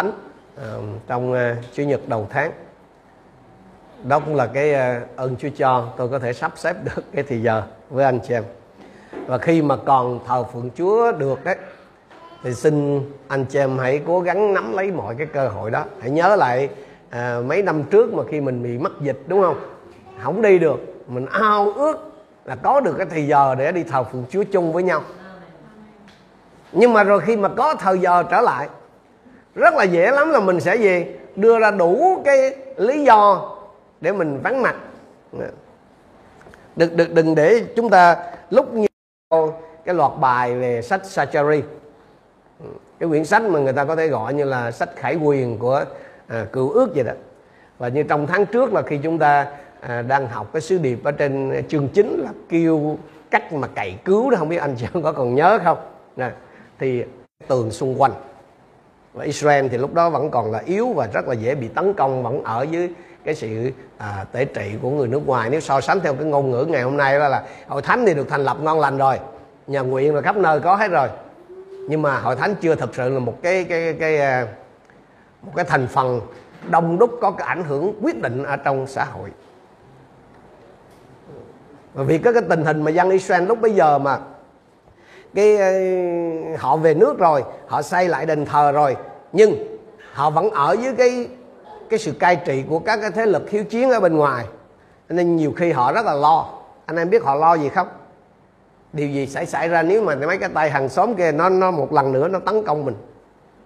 [0.00, 0.12] thánh
[1.06, 2.52] trong ờ, chủ nhật đầu tháng.
[4.04, 7.24] Đó cũng là cái ờ, ơn Chúa cho tôi có thể sắp xếp được cái
[7.28, 8.44] thì giờ với anh chị em.
[9.26, 11.56] Và khi mà còn thờ phượng Chúa được đấy
[12.42, 15.84] thì xin anh chị em hãy cố gắng nắm lấy mọi cái cơ hội đó.
[16.00, 16.68] Hãy nhớ lại
[17.10, 19.60] à, mấy năm trước mà khi mình bị mắc dịch đúng không?
[20.22, 20.80] Không đi được.
[21.08, 22.12] Mình ao ước
[22.44, 25.02] là có được cái thời giờ để đi thờ phượng Chúa chung với nhau.
[26.72, 28.68] Nhưng mà rồi khi mà có thời giờ trở lại
[29.54, 31.04] rất là dễ lắm là mình sẽ gì
[31.36, 33.50] đưa ra đủ cái lý do
[34.00, 34.76] để mình vắng mặt.
[36.76, 38.16] Đừng đừng đừng để chúng ta
[38.50, 38.86] lúc như
[39.84, 41.62] cái loạt bài về sách Sachari
[42.98, 45.84] cái quyển sách mà người ta có thể gọi như là sách khải quyền của
[46.26, 47.12] à, cựu ước vậy đó.
[47.78, 49.46] Và như trong tháng trước là khi chúng ta
[49.80, 52.98] à, đang học cái sứ điệp ở trên chương chính là kêu
[53.30, 55.78] cách mà cày cứu đó không biết anh chị có còn nhớ không?
[56.16, 56.30] Nè
[56.78, 57.04] thì
[57.48, 58.12] tường xung quanh
[59.12, 61.94] và Israel thì lúc đó vẫn còn là yếu và rất là dễ bị tấn
[61.94, 62.90] công vẫn ở dưới
[63.24, 65.50] cái sự à, tể trị của người nước ngoài.
[65.50, 68.14] Nếu so sánh theo cái ngôn ngữ ngày hôm nay đó là hội thánh thì
[68.14, 69.18] được thành lập ngon lành rồi
[69.66, 71.08] nhà nguyện là khắp nơi có hết rồi.
[71.88, 74.46] Nhưng mà hội thánh chưa thực sự là một cái cái cái, cái
[75.42, 76.20] một cái thành phần
[76.70, 79.30] đông đúc có cái ảnh hưởng quyết định ở trong xã hội.
[81.94, 84.18] Và vì có cái tình hình mà dân Israel lúc bây giờ mà
[85.34, 85.72] cái ờ,
[86.58, 88.96] họ về nước rồi, họ xây lại đền thờ rồi.
[89.32, 89.78] Nhưng
[90.12, 91.28] họ vẫn ở dưới cái
[91.90, 94.44] cái sự cai trị của các cái thế lực hiếu chiến ở bên ngoài.
[95.08, 96.48] Nên nhiều khi họ rất là lo.
[96.86, 97.88] Anh em biết họ lo gì không?
[98.92, 101.70] Điều gì sẽ xảy ra nếu mà mấy cái tay hàng xóm kia nó nó
[101.70, 102.94] một lần nữa nó tấn công mình?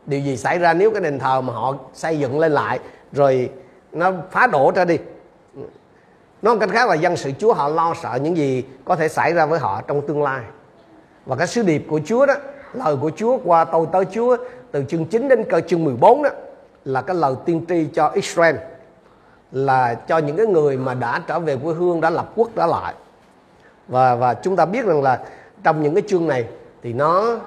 [0.07, 2.79] Điều gì xảy ra nếu cái đền thờ mà họ xây dựng lên lại
[3.13, 3.51] rồi
[3.93, 4.99] nó phá đổ ra đi?
[6.43, 9.33] Nói cách khác là dân sự Chúa họ lo sợ những gì có thể xảy
[9.33, 10.41] ra với họ trong tương lai
[11.27, 12.35] và cái sứ điệp của Chúa đó,
[12.73, 14.37] lời của Chúa qua tôi tới Chúa,
[14.71, 16.31] từ chương 9 đến cơ chương 14 đó,
[16.85, 18.57] là cái lời tiên tri cho Israel,
[19.53, 22.67] là cho những cái người mà đã trở về quê hương, đã lập quốc, đã
[22.67, 22.95] lại.
[23.89, 25.25] Và và chúng ta biết rằng là
[25.63, 26.45] trong những cái chương này
[26.83, 27.39] thì nó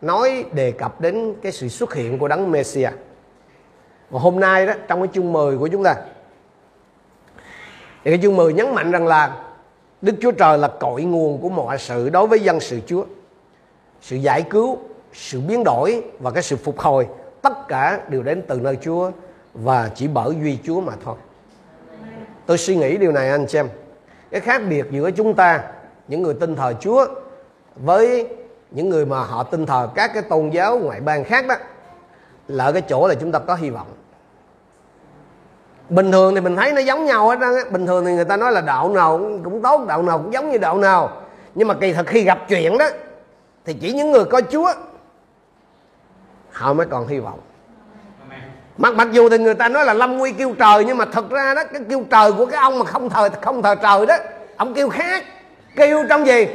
[0.00, 2.90] nói đề cập đến cái sự xuất hiện của đấng Messia
[4.10, 5.94] và hôm nay đó, trong cái chương 10 của chúng ta,
[8.04, 9.36] thì cái chương 10 nhấn mạnh rằng là
[10.06, 13.04] Đức Chúa Trời là cội nguồn của mọi sự đối với dân sự Chúa.
[14.00, 14.78] Sự giải cứu,
[15.12, 17.06] sự biến đổi và cái sự phục hồi,
[17.42, 19.10] tất cả đều đến từ nơi Chúa
[19.54, 21.14] và chỉ bởi duy Chúa mà thôi.
[22.46, 23.68] Tôi suy nghĩ điều này, anh xem
[24.30, 25.64] cái khác biệt giữa chúng ta,
[26.08, 27.06] những người tin thờ Chúa
[27.76, 28.28] với
[28.70, 31.54] những người mà họ tin thờ các cái tôn giáo ngoại bang khác đó,
[32.48, 33.86] là ở cái chỗ là chúng ta có hy vọng
[35.88, 37.50] bình thường thì mình thấy nó giống nhau hết á.
[37.70, 40.50] Bình thường thì người ta nói là đạo nào cũng tốt, đạo nào cũng giống
[40.50, 41.10] như đạo nào.
[41.54, 42.86] Nhưng mà kỳ thật khi gặp chuyện đó,
[43.64, 44.72] thì chỉ những người có Chúa,
[46.52, 47.38] họ mới còn hy vọng.
[48.78, 51.30] Mặc mặc dù thì người ta nói là lâm nguy kêu trời, nhưng mà thật
[51.30, 54.16] ra đó, cái kêu trời của cái ông mà không thờ không thờ trời đó,
[54.56, 55.24] ông kêu khác.
[55.76, 56.46] Kêu trong gì?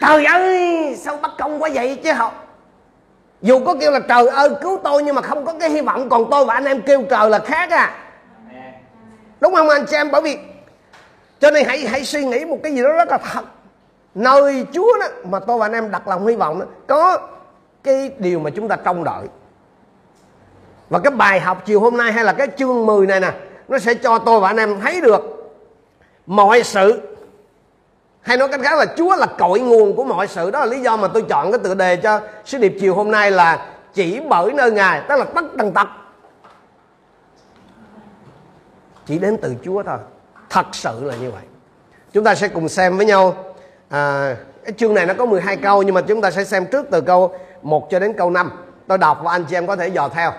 [0.00, 2.32] Trời ơi, sao bất công quá vậy chứ họ?
[3.42, 6.08] Dù có kêu là trời ơi, cứu tôi, nhưng mà không có cái hy vọng.
[6.08, 7.94] Còn tôi và anh em kêu trời là khác à
[9.40, 10.10] đúng không anh chị em?
[10.10, 10.38] Bởi vì
[11.40, 13.44] cho nên hãy hãy suy nghĩ một cái gì đó rất là thật.
[14.14, 17.18] Nơi chúa đó mà tôi và anh em đặt lòng hy vọng đó, có
[17.82, 19.26] cái điều mà chúng ta trông đợi.
[20.88, 23.32] Và cái bài học chiều hôm nay hay là cái chương 10 này nè
[23.68, 25.52] nó sẽ cho tôi và anh em thấy được
[26.26, 27.00] mọi sự.
[28.20, 30.50] Hay nói cách khác là Chúa là cội nguồn của mọi sự.
[30.50, 33.10] Đó là lý do mà tôi chọn cái tựa đề cho sứ điệp chiều hôm
[33.10, 35.86] nay là chỉ bởi nơi ngài tức là tất tần tật
[39.06, 39.98] chỉ đến từ Chúa thôi.
[40.50, 41.42] Thật sự là như vậy.
[42.12, 43.34] Chúng ta sẽ cùng xem với nhau.
[43.88, 46.86] À, cái chương này nó có 12 câu nhưng mà chúng ta sẽ xem trước
[46.90, 48.50] từ câu 1 cho đến câu 5
[48.86, 50.32] tôi đọc và anh chị em có thể dò theo.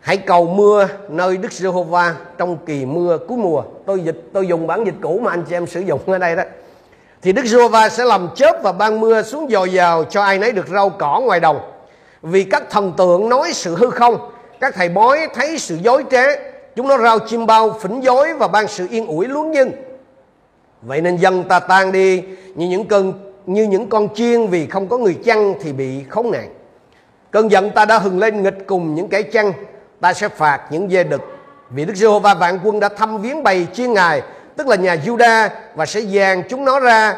[0.00, 3.62] Hãy cầu mưa nơi Đức Giê-hô-va trong kỳ mưa cuối mùa.
[3.86, 6.36] Tôi dịch tôi dùng bản dịch cũ mà anh chị em sử dụng ở đây
[6.36, 6.42] đó.
[7.22, 10.52] Thì Đức Giê-hô-va sẽ làm chớp và ban mưa xuống dồi dào cho ai nấy
[10.52, 11.60] được rau cỏ ngoài đồng.
[12.22, 14.30] Vì các thần tượng nói sự hư không
[14.60, 16.24] các thầy bói thấy sự dối trá
[16.76, 19.72] chúng nó rao chim bao, phỉnh dối và ban sự yên ủi luống nhân
[20.82, 22.22] vậy nên dân ta tan đi,
[22.54, 23.12] như những cơn,
[23.46, 26.54] như những con chiên vì không có người chăn thì bị khốn nạn.
[27.30, 29.52] Cơn giận ta đã hừng lên nghịch cùng những kẻ chăn,
[30.00, 31.20] ta sẽ phạt những dê đực.
[31.70, 34.22] Vì Đức Giê-hô-va vạn quân đã thăm viếng bày chiên ngài,
[34.56, 37.16] tức là nhà Juda và sẽ dàn chúng nó ra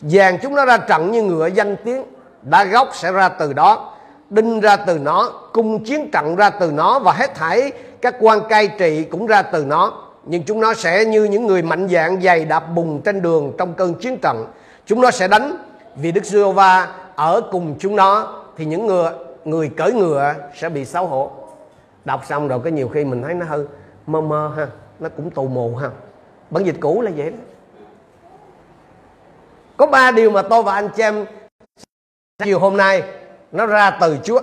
[0.00, 2.04] dàn chúng nó ra trận như ngựa danh tiếng.
[2.42, 3.94] Đá gốc sẽ ra từ đó,
[4.30, 7.72] đinh ra từ nó, cung chiến trận ra từ nó và hết thảy
[8.04, 11.62] các quan cai trị cũng ra từ nó, nhưng chúng nó sẽ như những người
[11.62, 14.46] mạnh dạn dày đạp bùng trên đường trong cơn chiến trận.
[14.86, 15.56] Chúng nó sẽ đánh,
[15.96, 19.10] vì Đức giê va ở cùng chúng nó, thì những người
[19.44, 21.30] người cởi ngựa sẽ bị xấu hổ.
[22.04, 23.64] Đọc xong rồi cái nhiều khi mình thấy nó hơi
[24.06, 24.66] mơ mơ ha,
[25.00, 25.90] nó cũng tù mù ha.
[26.50, 27.36] Bản dịch cũ là vậy đó.
[29.76, 31.26] Có ba điều mà tôi và anh chị em
[32.44, 33.02] chiều hôm nay.
[33.52, 34.40] Nó ra từ Chúa,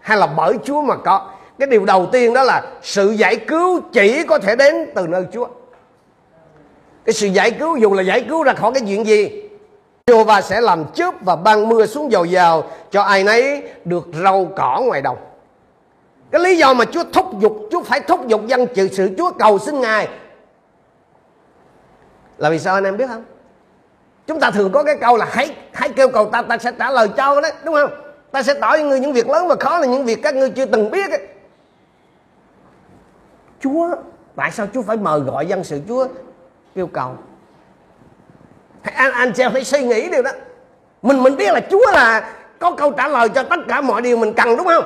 [0.00, 3.80] hay là bởi Chúa mà có cái điều đầu tiên đó là sự giải cứu
[3.92, 5.46] chỉ có thể đến từ nơi Chúa.
[7.04, 9.42] Cái sự giải cứu, dù là giải cứu ra khỏi cái chuyện gì
[10.06, 14.06] Chúa và sẽ làm chớp và ban mưa xuống dầu dào cho ai nấy được
[14.24, 15.16] rau cỏ ngoài đồng.
[16.30, 19.30] Cái lý do mà Chúa thúc giục, Chúa phải thúc giục dân chịu sự Chúa
[19.30, 20.08] cầu xin Ngài
[22.38, 23.24] là vì sao anh em biết không?
[24.26, 26.90] Chúng ta thường có cái câu là hãy hãy kêu cầu ta ta sẽ trả
[26.90, 27.90] lời cho đấy đúng không?
[28.30, 30.50] Ta sẽ tỏ cho ngươi những việc lớn và khó là những việc các ngươi
[30.50, 31.20] chưa từng biết ấy.
[33.64, 33.88] Chúa,
[34.36, 36.06] tại sao Chúa phải mời gọi dân sự Chúa?
[36.74, 37.16] Kêu cầu.
[38.82, 40.30] Anh anh xem phải suy nghĩ điều đó.
[41.02, 44.16] Mình mình biết là Chúa là có câu trả lời cho tất cả mọi điều
[44.16, 44.84] mình cần, đúng không?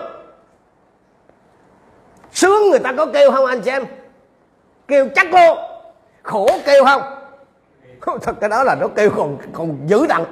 [2.33, 3.87] Sướng người ta có kêu không anh xem em?
[4.89, 5.59] Kêu chắc luôn.
[6.23, 7.03] Khổ kêu không?
[8.23, 10.25] Thật cái đó là nó kêu còn còn dữ đặn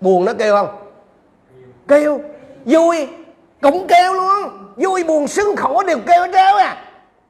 [0.00, 0.90] buồn nó kêu không?
[1.88, 2.20] Kêu.
[2.64, 3.08] Vui.
[3.62, 4.72] Cũng kêu luôn.
[4.76, 6.84] Vui, buồn, sướng, khổ đều kêu hết à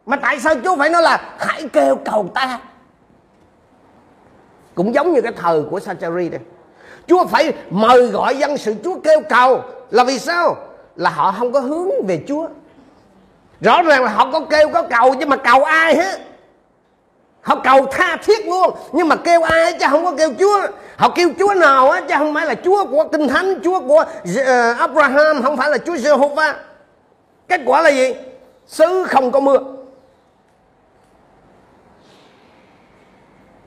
[0.07, 2.59] mà tại sao chúa phải nói là hãy kêu cầu ta?
[4.75, 6.41] Cũng giống như cái thời của Sachari đây.
[7.07, 9.63] Chúa phải mời gọi dân sự Chúa kêu cầu.
[9.91, 10.57] Là vì sao?
[10.97, 12.49] Là họ không có hướng về Chúa.
[13.61, 16.21] Rõ ràng là họ có kêu có cầu, nhưng mà cầu ai hết?
[17.41, 20.61] Họ cầu tha thiết luôn, nhưng mà kêu ai chứ không có kêu chúa.
[20.97, 24.05] Họ kêu chúa nào á, chứ không phải là chúa của kinh thánh, chúa của
[24.47, 26.53] ờ, abraham, không phải là chúa jehovah
[27.49, 28.15] kết quả là gì?
[28.67, 29.59] Xứ không có mưa.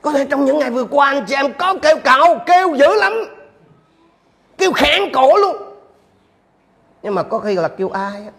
[0.08, 2.94] Có thể trong những ngày vừa qua anh chị em có kêu cầu kêu dữ
[2.94, 3.12] lắm.
[4.58, 5.56] Kêu khản cổ luôn.
[7.02, 8.30] Nhưng mà có khi là kêu ai á.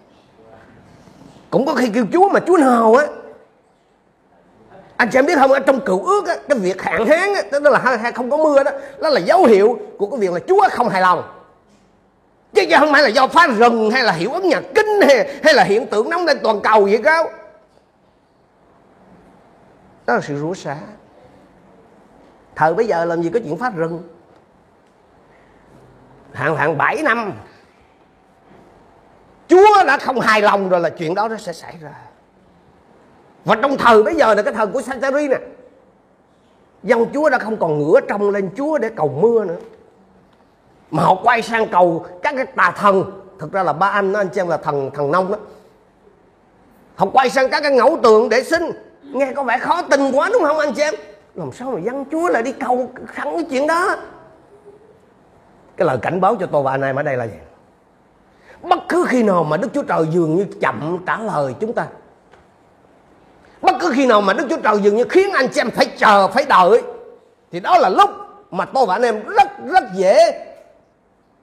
[1.50, 3.06] Cũng có khi kêu chúa mà chúa nào á.
[4.98, 7.42] Anh chị em biết không ở trong cựu ước á, cái việc hạn hán á,
[7.52, 8.72] tức là hay không có mưa đó
[9.02, 11.24] đó là dấu hiệu của cái việc là chúa không hài lòng.
[12.54, 15.40] Chứ chứ không phải là do phá rừng hay là hiệu ứng nhà kính hay,
[15.44, 17.26] hay là hiện tượng nóng lên toàn cầu vậy đâu
[20.08, 20.78] đó là sự rủa xả
[22.60, 24.04] thời bây giờ làm gì có chuyện phá rừng?
[26.34, 27.34] Hạn hạn 7 năm,
[29.48, 31.94] Chúa đã không hài lòng rồi là chuyện đó nó sẽ xảy ra.
[33.46, 35.38] Và trong thời bây giờ là cái thời của Santari nè.
[36.84, 39.58] Dân Chúa đã không còn ngửa trong lên Chúa để cầu mưa nữa.
[40.92, 43.22] Mà họ quay sang cầu các cái tà thần.
[43.40, 45.38] Thực ra là ba anh đó, anh xem là thần thần nông đó.
[46.96, 48.64] Họ quay sang các cái ngẫu tượng để xin.
[49.04, 50.94] Nghe có vẻ khó tin quá đúng không anh chị em?
[51.36, 53.96] Làm sao mà dân chúa lại đi cầu khăn cái chuyện đó?
[55.78, 57.38] Cái lời cảnh báo cho tôi và anh em ở đây là gì?
[58.62, 61.88] Bất cứ khi nào mà đức chúa trời dường như chậm trả lời chúng ta,
[63.62, 65.86] bất cứ khi nào mà đức chúa trời dường như khiến anh chị em phải
[65.98, 66.84] chờ, phải đợi,
[67.52, 68.10] thì đó là lúc
[68.52, 70.46] mà tôi và anh em rất rất dễ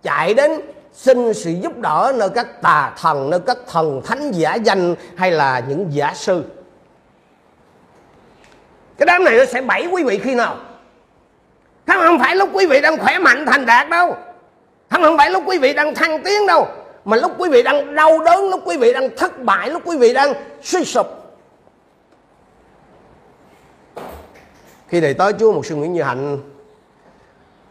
[0.02, 0.60] chạy đến
[0.92, 5.30] xin sự giúp đỡ nơi các tà thần, nơi các thần thánh giả danh hay
[5.30, 6.44] là những giả sư
[8.98, 10.56] cái đám này nó sẽ bẫy quý vị khi nào?
[11.86, 14.16] Không không phải lúc quý vị đang khỏe mạnh thành đạt đâu.
[14.90, 16.68] Không không phải lúc quý vị đang thăng tiến đâu.
[17.04, 19.96] Mà lúc quý vị đang đau đớn, lúc quý vị đang thất bại, lúc quý
[19.96, 20.32] vị đang
[20.62, 21.06] suy sụp.
[24.88, 26.38] Khi này tới Chúa một sư Nguyễn Như Hạnh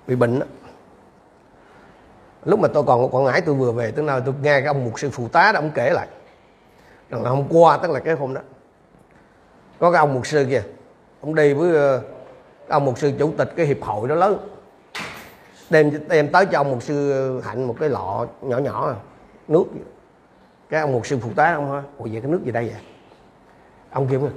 [0.07, 0.45] bị bệnh đó.
[2.45, 4.67] lúc mà tôi còn ở Quảng Ngãi, tôi vừa về tới nào tôi nghe cái
[4.67, 6.07] ông một sư phụ tá đó ông kể lại.
[7.09, 8.41] Rằng là hôm qua, tức là cái hôm đó,
[9.79, 10.63] có cái ông một sư kia
[11.25, 12.01] ông đi với ờ,
[12.67, 14.37] ông một sư chủ tịch cái hiệp hội đó lớn.
[15.69, 18.95] Đem đem tới cho ông một sư ờ, hạnh một cái lọ nhỏ nhỏ
[19.47, 19.63] nước
[20.69, 22.81] cái ông một sư phụ tá ông hỏi ủa vậy cái nước gì đây vậy?
[23.91, 24.29] Ông kêu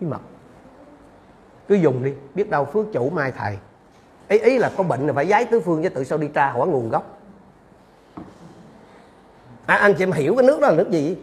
[0.00, 0.20] bí mật.
[1.68, 3.58] Cứ dùng đi biết đâu phước chủ mai thầy.
[4.28, 6.50] Ý ý là có bệnh là phải giái tứ phương chứ tự sao đi tra
[6.50, 7.18] hỏi nguồn gốc.
[9.66, 11.16] À, anh chị em hiểu cái nước đó là nước gì?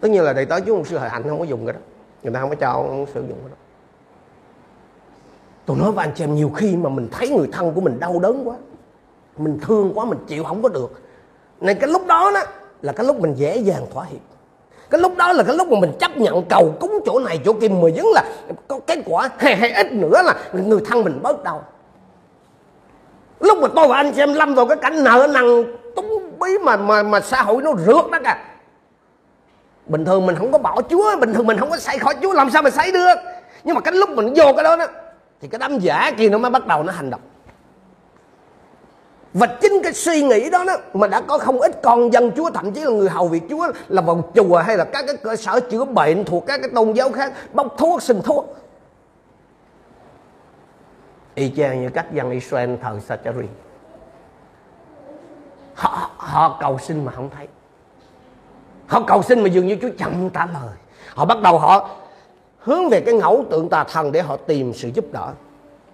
[0.00, 1.80] Tất nhiên là đầy tới chú một sư hội hạnh không có dùng cái đó.
[2.22, 3.56] Người ta không có cho ông sử dụng cái đó.
[5.66, 8.00] Tôi nói với anh chị em nhiều khi mà mình thấy người thân của mình
[8.00, 8.56] đau đớn quá
[9.38, 11.02] mình thương quá mình chịu không có được.
[11.60, 12.42] Nên cái lúc đó đó
[12.82, 14.20] là cái lúc mình dễ dàng thỏa hiệp.
[14.90, 17.52] Cái lúc đó là cái lúc mà mình chấp nhận cầu cúng chỗ này chỗ
[17.52, 18.24] kia mà vẫn là
[18.68, 21.64] có kết quả hay, hay ít nữa là người thân mình bớt đau.
[23.40, 26.76] Lúc mà tôi và anh xem lâm vào cái cảnh nợ nần túng bí mà
[26.76, 28.44] mà mà xã hội nó rượt đó cả
[29.88, 32.32] bình thường mình không có bỏ chúa bình thường mình không có xây khỏi chúa
[32.32, 33.14] làm sao mà xây được?
[33.64, 34.86] Nhưng mà cái lúc mình vô cái đó đó
[35.40, 37.20] thì cái đám giả kia nó mới bắt đầu nó hành động.
[39.34, 42.50] Và chính cái suy nghĩ đó, đó mà đã có không ít con dân Chúa
[42.50, 45.36] thậm chí là người hầu việc Chúa là vào chùa hay là các cái cơ
[45.36, 48.56] sở chữa bệnh thuộc các cái tôn giáo khác bốc thuốc xin thuốc.
[51.34, 53.46] Y chang như các dân Israel thờ Sachari
[55.74, 57.48] họ, họ cầu xin mà không thấy
[58.88, 60.74] họ cầu xin mà dường như Chúa chậm trả lời.
[61.14, 61.88] Họ bắt đầu họ
[62.58, 65.28] hướng về cái ngẫu tượng tà thần để họ tìm sự giúp đỡ.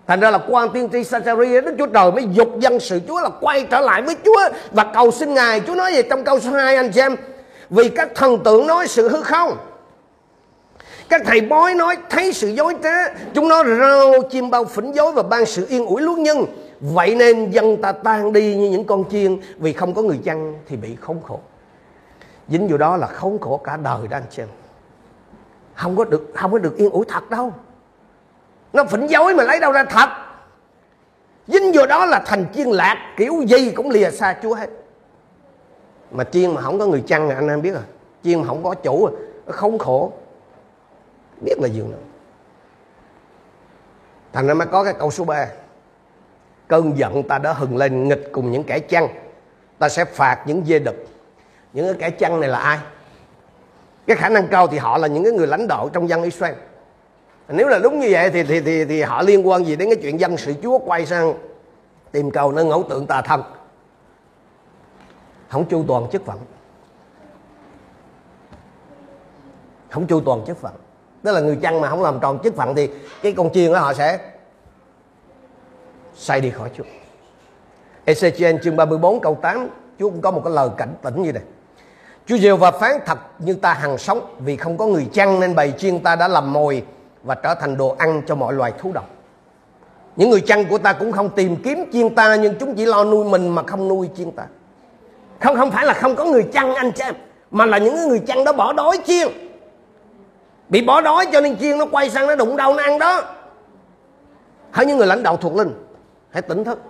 [0.07, 3.21] Thành ra là quan tiên tri Sachari Đức Chúa Trời mới dục dân sự Chúa
[3.21, 5.61] là quay trở lại với Chúa và cầu xin Ngài.
[5.61, 6.03] Chúa nói gì?
[6.11, 7.17] Trong câu số 2 anh chị em,
[7.71, 9.57] vì các thần tượng nói sự hư không?
[11.09, 13.15] Các thầy bói nói thấy sự dối trá?
[13.35, 16.47] Chúng nó rao chim bao phỉnh dối và ban sự yên ủi luôn nhân.
[16.81, 20.55] Vậy nên dân ta tan đi như những con chiên, vì không có người chăn
[20.69, 21.41] thì bị khốn khổ
[22.49, 24.49] dính vô đó là khốn khổ cả đời đó anh chị em.
[25.75, 27.53] Không có được, không có được yên ủi thật đâu.
[28.73, 30.09] Nó phỉnh dối mà lấy đâu ra thật.
[31.47, 34.71] Dính vô đó là thành chiên lạc, kiểu gì cũng lìa xa chúa hết.
[36.11, 37.83] Mà chiên mà không có người chăn à, anh em biết rồi
[38.25, 39.13] chiên mà không có chủ à,
[39.47, 40.13] nó không khổ.
[41.41, 42.01] Biết là giường nào.
[44.33, 45.47] Thành ra mới có cái câu số 3
[46.69, 49.09] cơn giận ta đã hừng lên nghịch cùng những kẻ chăn.
[49.79, 51.07] Ta sẽ phạt những dê đực
[51.75, 52.78] những cái kẻ chăn này là ai?
[54.07, 56.54] Cái khả năng cao thì họ là những cái người lãnh đạo trong dân Israel.
[57.49, 59.99] Nếu là đúng như vậy thì thì thì, thì họ liên quan gì đến cái
[60.02, 61.35] chuyện dân sự Chúa quay sang
[62.12, 63.43] tìm cầu nơi ngẫu tượng tà thần?
[65.49, 66.38] Không chu toàn chức phận.
[69.90, 70.73] Không chu toàn chức phận.
[71.23, 72.90] Tức là người chăn mà không làm tròn chức phận thì
[73.23, 74.19] cái con chiên đó họ sẽ
[76.14, 76.85] say đi khỏi Chúa.
[78.07, 81.43] Ezechiel chương 34 câu 8 Chúa cũng có một cái lời cảnh tỉnh như này.
[82.26, 85.54] Chúa Diều và phán thật như ta hằng sống, Vì không có người chăn nên
[85.54, 86.85] bầy chiên ta đã làm mồi
[87.23, 89.11] Và trở thành đồ ăn cho mọi loài thú độc.
[90.16, 93.04] Những người chăn của ta cũng không tìm kiếm chiên ta, Nhưng chúng chỉ lo
[93.04, 94.43] nuôi mình mà không nuôi chiên ta.
[95.40, 97.04] Không không phải là không có người chăn, anh chị
[97.50, 99.28] Mà là những người chăn đó bỏ đói chiên.
[100.69, 103.23] Bị bỏ đói cho nên chiên nó quay sang nó đụng đầu nó ăn đó.
[104.71, 105.71] Hỡi những người lãnh đạo thuộc linh,
[106.31, 106.81] Hãy tỉnh thức.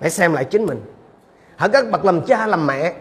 [0.00, 0.80] Hãy xem lại chính mình.
[1.56, 2.92] Hỡi các bậc làm cha, làm mẹ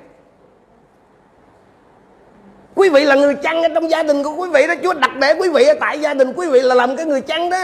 [2.78, 5.12] Quý vị là người chăn ở trong gia đình của quý vị đó, Chúa đặt
[5.20, 7.58] để quý vị ở tại gia đình quý vị là làm cái người chăn đó.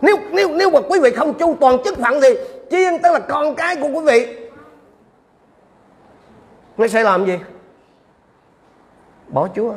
[0.00, 2.28] Nếu nếu nếu mà quý vị không chu toàn chức phận thì
[2.70, 4.36] chiên tức là con cái của quý vị.
[6.76, 7.38] Nó sẽ làm gì?
[9.28, 9.74] Bỏ Chúa.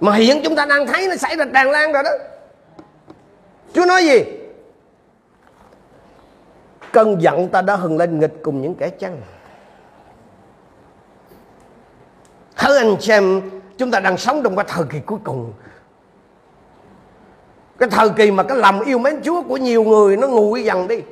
[0.00, 2.10] Mà hiện chúng ta đang thấy nó xảy ra tràn lan rồi đó.
[3.72, 4.24] Chúa nói gì?
[6.92, 9.20] Cơn giận ta đã hừng lên nghịch cùng những kẻ chăn.
[12.58, 13.42] Thưa anh xem
[13.78, 15.52] Chúng ta đang sống trong cái thời kỳ cuối cùng.
[17.78, 20.88] Cái thời kỳ mà cái lòng yêu mến Chúa của nhiều người Nó nguội dần
[20.88, 21.02] đi.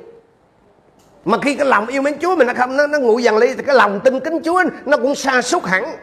[1.25, 3.55] Mà khi cái lòng yêu mến Chúa mình nó không nó, nó nguội dần đi
[3.55, 5.95] Thì cái lòng tin kính Chúa Nó cũng xa xúc hẳn.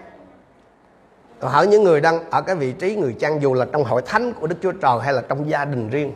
[1.40, 4.02] Còn hỡi những người đang ở cái vị trí người chăn Dù là trong hội
[4.06, 6.12] thánh của Đức Chúa Trời Hay là trong gia đình riêng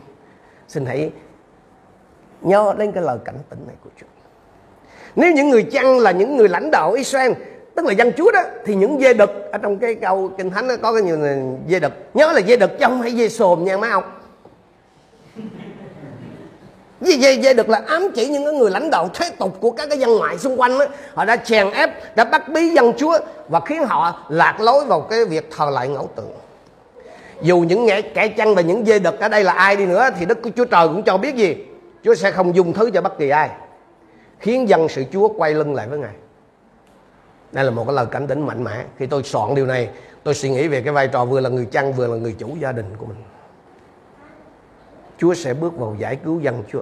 [0.67, 1.11] Xin hãy
[2.41, 4.07] nhớ đến cái lời cảnh tỉnh này của Chúa.
[5.15, 7.31] Nếu những người chăn là những người lãnh đạo Israel
[7.75, 10.67] tức là dân chúa đó thì những dê đực ở trong cái câu kinh thánh
[10.67, 11.17] nó có cái nhiều
[11.69, 11.93] dê đực.
[12.13, 14.03] Nhớ là dê đực chứ không phải dê sồn nha má ông.
[17.01, 19.89] Dê, dê, dê đực là ám chỉ những người lãnh đạo thế tục của các
[19.89, 20.85] cái dân ngoại xung quanh đó.
[21.13, 25.01] họ đã chèn ép đã bắt bí dân chúa và khiến họ lạc lối vào
[25.01, 26.31] cái việc thờ lại ngẫu tượng.
[27.41, 30.09] Dù những kẻ, kẻ chăn và những dê đực ở đây là ai đi nữa
[30.19, 31.55] thì đức của chúa trời cũng cho biết gì?
[32.03, 33.49] Chúa sẽ không dùng thứ cho bất kỳ ai
[34.39, 36.13] khiến dân sự chúa quay lưng lại với ngài
[37.55, 38.85] đây là một cái lời cảnh tỉnh mạnh mẽ.
[38.97, 39.89] Khi tôi soạn điều này,
[40.23, 42.55] tôi suy nghĩ về cái vai trò vừa là người chăn, vừa là người chủ
[42.59, 43.17] gia đình của mình.
[45.17, 46.81] Chúa sẽ bước vào giải cứu dân Chúa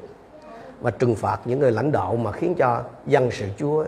[0.82, 3.86] và trừng phạt những người lãnh đạo mà khiến cho dân sự Chúa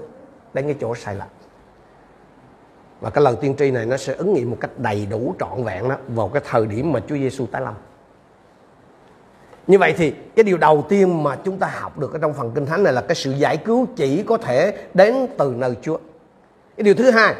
[0.53, 1.27] đến cái chỗ sai lầm.
[3.01, 5.63] Và cái lời tiên tri này nó sẽ ứng nghiệm một cách đầy đủ trọn
[5.63, 7.73] vẹn đó vào cái thời điểm mà Chúa Giêsu tái lâm.
[9.67, 12.51] Như vậy thì cái điều đầu tiên mà chúng ta học được ở trong phần
[12.55, 15.97] kinh thánh này là cái sự giải cứu chỉ có thể đến từ nơi Chúa
[16.77, 17.35] cái điều thứ hai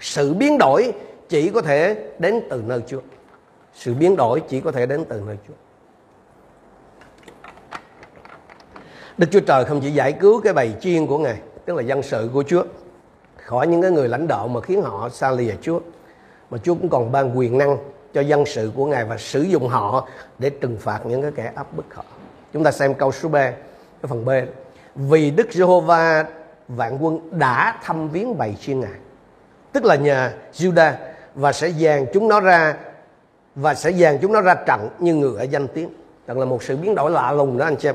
[0.00, 0.92] sự biến đổi
[1.28, 3.00] chỉ có thể đến từ nơi Chúa
[3.74, 5.54] sự biến đổi chỉ có thể đến từ nơi Chúa
[9.18, 12.02] Đức Chúa Trời không chỉ giải cứu cái bầy chiên của Ngài tức là dân
[12.02, 12.64] sự của Chúa
[13.36, 15.80] khỏi những cái người lãnh đạo mà khiến họ xa lìa Chúa
[16.50, 17.76] mà Chúa cũng còn ban quyền năng
[18.14, 20.08] cho dân sự của Ngài và sử dụng họ
[20.38, 22.04] để trừng phạt những cái kẻ áp bức họ.
[22.52, 24.30] Chúng ta xem câu số B, cái phần B.
[24.94, 26.24] Vì Đức Giê-hô-va
[26.68, 28.98] vạn quân đã thăm viếng bày chiên ngài.
[29.72, 30.92] Tức là nhà Judah
[31.34, 32.76] và sẽ dàn chúng nó ra,
[33.54, 35.88] và sẽ dàn chúng nó ra trận như ngựa danh tiếng.
[36.26, 37.94] Thật là một sự biến đổi lạ lùng đó, anh chị em.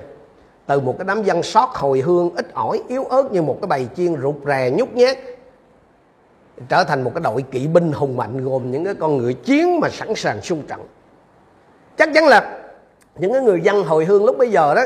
[0.66, 3.68] Từ một cái đám dân sót hồi hương, ít ỏi, yếu ớt như một cái
[3.68, 5.18] bầy chiên rụt rè nhút nhát,
[6.70, 9.80] trở thành một cái đội kỵ binh hùng mạnh gồm những cái con ngựa chiến
[9.80, 10.88] mà sẵn sàng xung trận.
[11.98, 12.60] Chắc chắn là
[13.16, 14.82] những cái người dân hồi hương lúc bây giờ đó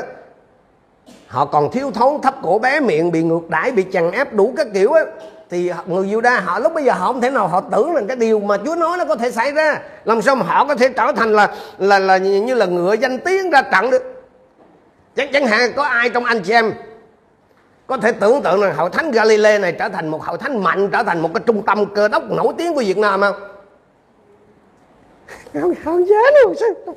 [1.26, 4.54] họ còn thiếu thốn thấp cổ bé miệng bị ngược đãi bị chằn ép đủ
[4.56, 5.02] các kiểu á.
[5.50, 8.16] Thì người Juda họ lúc bây giờ họ không thể nào họ tưởng là cái
[8.16, 9.80] điều mà Chúa nói nó có thể xảy ra.
[10.04, 13.18] Làm sao mà họ có thể trở thành là là là như là ngựa danh
[13.18, 14.02] tiếng ra trận được?
[15.16, 16.72] Chẳng, chẳng hạn có ai trong anh chị em
[17.86, 20.88] có thể tưởng tượng là hội thánh Galilee này trở thành một hội thánh mạnh
[20.92, 23.34] trở thành một cái trung tâm cơ đốc nổi tiếng của Việt Nam không?
[25.52, 26.94] Không, không dám đâu sao?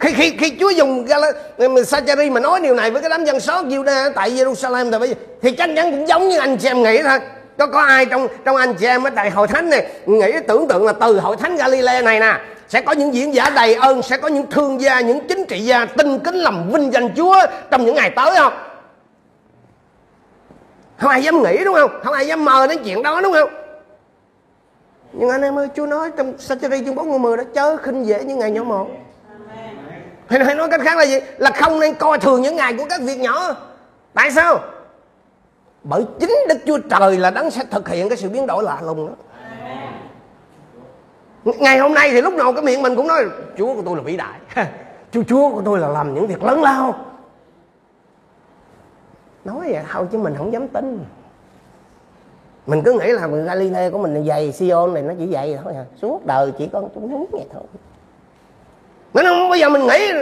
[0.00, 1.06] Khi khi khi Chúa dùng
[1.86, 4.98] Sachari mà nói điều này với cái đám dân sót Juda à, tại Jerusalem thì
[4.98, 7.18] bây giờ thì chắc chắn cũng giống như anh chị em nghĩ thôi.
[7.58, 10.68] Có có ai trong trong anh chị em ở tại hội thánh này nghĩ, tưởng
[10.68, 14.02] tượng là từ hội thánh Galilee này nè, sẽ có những diễn giả đầy ơn,
[14.02, 17.36] sẽ có những thương gia, những chính trị gia tinh kính làm vinh danh Chúa
[17.70, 18.52] trong những ngày tới không?
[20.98, 21.90] Không ai dám nghĩ đúng không?
[22.04, 23.50] Không ai dám mơ đến chuyện đó đúng không?
[25.12, 28.24] Nhưng anh em ơi, Chúa nói trong Sachari chương 4 10 đó, chớ khinh dễ
[28.24, 28.88] những ngày nhỏ một
[30.28, 31.18] hay, nói, nói cách khác là gì?
[31.38, 33.56] Là không nên coi thường những ngày của các việc nhỏ.
[34.14, 34.60] Tại sao?
[35.82, 38.80] Bởi chính đức chúa trời là đấng sẽ thực hiện cái sự biến đổi lạ
[38.82, 39.12] lùng đó.
[41.44, 43.24] Ngày hôm nay thì lúc nào cái miệng mình cũng nói
[43.58, 44.66] chúa của tôi là vĩ đại.
[45.10, 46.94] Chúa chúa của tôi là làm những việc lớn lao.
[49.44, 51.04] Nói vậy thôi chứ mình không dám tin.
[52.66, 55.72] Mình cứ nghĩ là Galilee của mình là dày Sion này nó chỉ dày thôi
[55.76, 55.84] à.
[56.02, 57.62] Suốt đời chỉ có chúng húng vậy thôi
[59.14, 60.12] nên không bây giờ mình nghĩ.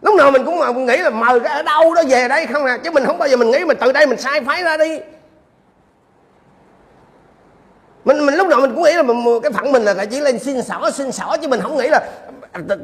[0.00, 2.64] Lúc nào mình cũng mà nghĩ là mời cái ở đâu đó về đây không
[2.64, 2.78] à.
[2.84, 5.00] Chứ mình không bao giờ mình nghĩ mình từ đây mình sai phái ra đi.
[8.04, 10.38] Mình mình lúc nào mình cũng nghĩ là mình, cái phận mình là chỉ lên
[10.38, 11.36] xin xỏ xin xỏ.
[11.42, 12.08] Chứ mình không nghĩ là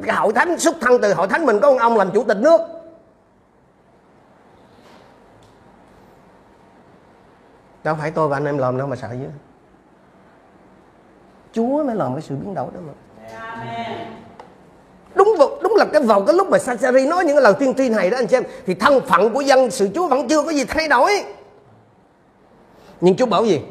[0.05, 2.37] cái hội thánh xuất thân từ hội thánh mình có một ông làm chủ tịch
[2.37, 2.61] nước.
[7.83, 9.27] Đâu phải tôi và anh em làm đâu mà sợ chứ.
[11.51, 12.93] Chúa mới làm cái sự biến đổi đó mà
[15.85, 18.17] là cái vào cái lúc mà Sachari nói những cái lời tiên tri này đó,
[18.17, 20.87] anh chị em, thì thân phận của dân, sự Chúa vẫn chưa có gì thay
[20.87, 21.23] đổi.
[23.01, 23.61] Nhưng Chúa bảo gì?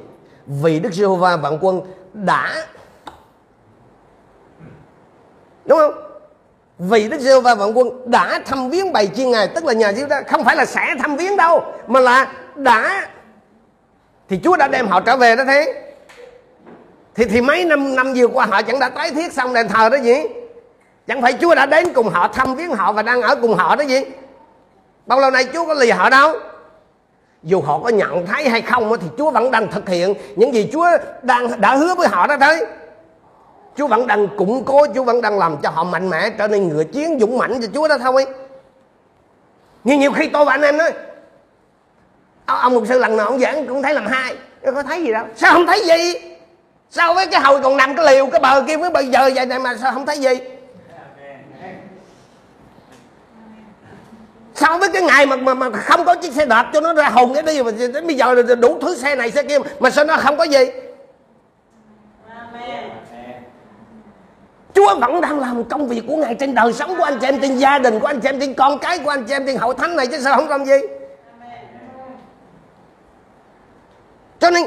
[0.47, 1.81] Vì Đức Giê-hô-va vạn quân
[2.13, 2.67] đã,
[5.65, 5.95] đúng không?
[6.79, 10.07] Vì Đức Giê-hô-va vạn quân đã thăm viếng bày chiên ngài, tức là nhà Diêu
[10.07, 13.09] ta không phải là sẽ thăm viếng đâu, mà là đã,
[14.29, 15.81] thì Chúa đã đem họ trở về đó thế
[17.15, 19.89] thì thì mấy năm năm vừa qua họ chẳng đã tái thiết xong đền thờ
[19.89, 20.15] đó gì?
[21.07, 23.77] Chẳng phải Chúa đã đến cùng họ, thăm viếng họ và đang ở cùng họ
[23.77, 24.01] đó gì?
[25.07, 26.33] Bao lâu nay Chúa có lì họ đâu?
[27.43, 30.69] Dù họ có nhận thấy hay không thì Chúa vẫn đang thực hiện những gì
[30.73, 30.89] Chúa
[31.23, 32.67] đang, đã hứa với họ đó thôi
[33.77, 36.69] Chúa vẫn đang củng cố, Chúa vẫn đang làm cho họ mạnh mẽ, trở nên
[36.69, 38.27] ngựa chiến dũng mãnh cho Chúa đó thôi.
[39.85, 40.93] Nhưng nhiều khi tôi và anh em nói
[42.47, 44.37] ờ, ông mục sư lần nào ông giảng cũng thấy làm hai,
[44.75, 45.25] có thấy gì đâu.
[45.37, 46.21] Sao không thấy gì?
[46.91, 49.47] Sao với cái hồi còn nằm cái liều, cái bờ kia với bây giờ vậy
[49.47, 50.41] này mà sao không thấy gì?
[54.55, 57.09] So với cái ngày mà mà, mà không có chiếc xe đạp cho nó ra
[57.09, 59.91] hồn cái đi mà đến bây giờ là đủ thứ xe này xe kia mà
[59.91, 60.71] sao nó không có gì
[64.75, 67.41] Chúa vẫn đang làm công việc của Ngài trên đời sống của anh chị em,
[67.41, 69.57] trên gia đình của anh chị em, trên con cái của anh chị em, trên
[69.57, 70.79] hậu thánh này chứ sao không làm gì.
[74.39, 74.65] Cho nên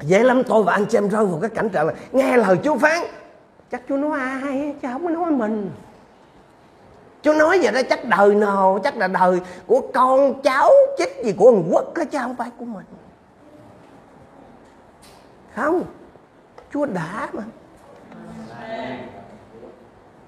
[0.00, 2.56] dễ lắm tôi và anh chị em rơi vào cái cảnh trạng là nghe lời
[2.64, 3.00] Chúa phán
[3.70, 5.70] chắc Chúa nói ai chứ không có nói mình
[7.26, 11.32] chú nói vậy đó chắc đời nào Chắc là đời của con cháu Chết gì
[11.32, 12.84] của người quốc đó, chứ không phải của mình.
[15.54, 15.84] Không
[16.72, 17.42] Chúa đã mà.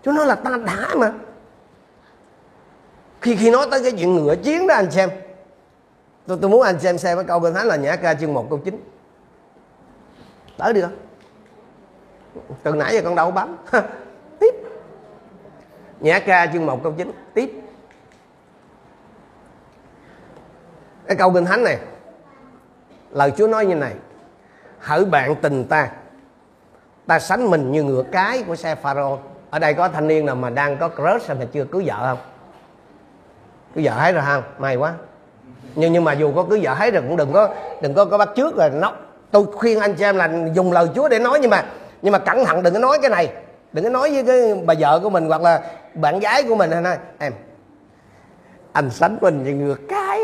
[0.03, 1.13] Chúa nói là ta đã mà.
[3.21, 5.11] Khi khi nói tới cái chuyện ngựa chiến đó anh xem.
[6.27, 8.47] Tôi, tôi muốn anh xem xem cái câu kinh thánh là Nhã ca chương 1
[8.51, 8.81] câu 9
[10.57, 10.81] Tới đi
[12.63, 13.57] Từ nãy giờ con đâu bấm.
[16.01, 17.53] Nhã ca chương 1 câu 9 Tiếp.
[21.07, 21.79] Cái câu kinh thánh này,
[23.11, 23.93] Lời Chúa nói như này.
[24.79, 25.89] Hỡi bạn tình ta
[27.07, 30.35] Ta sánh mình như ngựa cái của xe Pharaoh Ở đây có thanh niên nào
[30.35, 32.19] mà đang có crush mà chưa cưới vợ không?
[33.75, 34.95] Cưới vợ hết rồi không May quá.
[35.75, 38.19] Nhưng nhưng mà dù có cưới vợ hết rồi cũng đừng có đừng có có
[38.19, 38.93] bắt trước rồi nó
[39.31, 41.65] tôi khuyên anh chị em là dùng lời Chúa để nói nhưng mà
[42.03, 43.33] nhưng mà cẩn thận đừng có nói cái này.
[43.73, 45.63] Đừng có nói với cái bà vợ của mình hoặc là
[46.01, 47.33] bạn gái của mình nói, em,
[48.73, 50.21] anh sánh mình như ngược cái.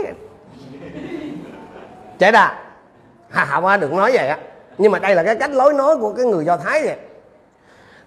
[2.18, 2.64] Chết à?
[3.30, 4.38] Hà không á đừng nói vậy á.
[4.78, 6.96] Nhưng mà đây là cái cách lối nói của cái người do thái vậy.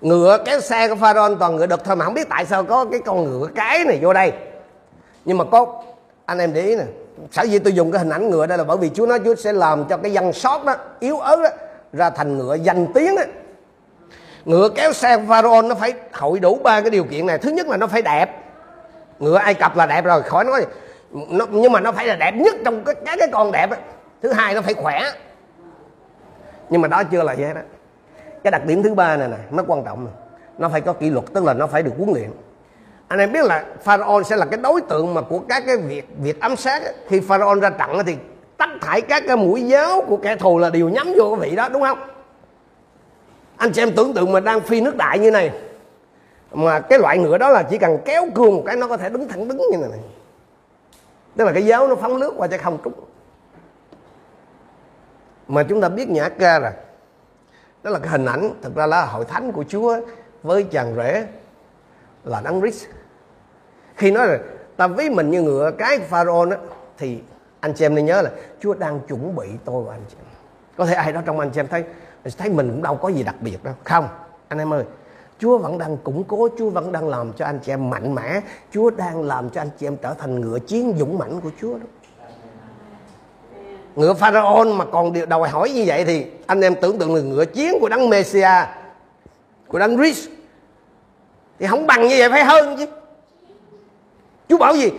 [0.02, 2.86] Ngựa cái xe của pharaoh toàn ngựa đực thôi mà không biết tại sao có
[2.86, 4.32] cái con ngựa cái này vô đây.
[5.26, 5.84] Nhưng mà có,
[6.26, 6.84] anh em để ý nè,
[7.32, 9.36] sở dĩ tôi dùng cái hình ảnh ngựa đây là bởi vì Chúa nói Chúa
[9.36, 11.50] sẽ làm cho cái dân sót đó, yếu ớt đó,
[11.94, 13.22] ra thành ngựa danh tiếng đó
[14.48, 17.38] ngựa kéo xe pharaoh nó phải hội đủ ba cái điều kiện này.
[17.38, 18.44] Thứ nhất là nó phải đẹp.
[19.20, 20.66] Ngựa ai cập là đẹp rồi khỏi nói.
[21.12, 23.78] Nó, nhưng mà nó phải là đẹp nhất trong cái cái, cái con đẹp đó.
[24.22, 25.02] thứ hai nó phải khỏe.
[26.70, 27.62] Nhưng mà đó chưa là vậy đó
[28.44, 30.14] cái đặc điểm thứ ba này nè nó quan trọng này.
[30.58, 32.30] nó phải có kỷ luật tức là nó phải được huấn luyện.
[33.08, 36.08] Anh em biết là pharaoh sẽ là cái đối tượng mà của các cái việc
[36.18, 38.16] việc ám sát khi pharaoh ra trận thì
[38.58, 41.56] tất thải các cái mũi giáo của kẻ thù là đều nhắm vô cái vị
[41.56, 42.17] đó đúng không?
[43.58, 45.52] Anh chị em tưởng tượng mà đang phi nước đại như này.
[46.52, 49.10] Mà cái loại ngựa đó là chỉ cần kéo cương một cái nó có thể
[49.10, 50.00] đứng thẳng đứng như này, này.
[51.36, 52.94] tức là cái giáo nó phóng nước qua chứ không trúng.
[55.48, 56.72] Mà chúng ta biết nhã ca rồi.
[57.84, 59.98] Đó là cái hình ảnh thực ra là hội thánh của Chúa
[60.44, 61.26] với chàng rể
[62.24, 62.86] là đấng Christ.
[63.96, 64.40] Khi nói là
[64.78, 66.58] ta ví mình như ngựa cái pharaoh đó
[66.98, 67.20] thì
[67.60, 70.26] anh chị em nên nhớ là Chúa đang chuẩn bị tôi và anh chị em.
[70.78, 71.84] Có thể ai đó trong anh chị em thấy
[72.38, 73.74] thấy mình cũng đâu có gì đặc biệt đâu.
[73.84, 74.08] Không,
[74.48, 74.84] anh em ơi,
[75.40, 78.42] Chúa vẫn đang củng cố, Chúa vẫn đang làm cho anh chị em mạnh mẽ.
[78.74, 81.74] Chúa đang làm cho anh chị em trở thành ngựa chiến dũng mãnh của Chúa
[81.74, 81.86] đó.
[83.96, 87.22] Ngựa pharaoh mà còn điều đòi hỏi như vậy thì anh em tưởng tượng là
[87.22, 88.50] ngựa chiến của đấng messia
[89.68, 90.30] của đấng Christ,
[91.60, 92.86] thì không bằng như vậy phải hơn chứ.
[94.50, 94.92] Chúa bảo gì?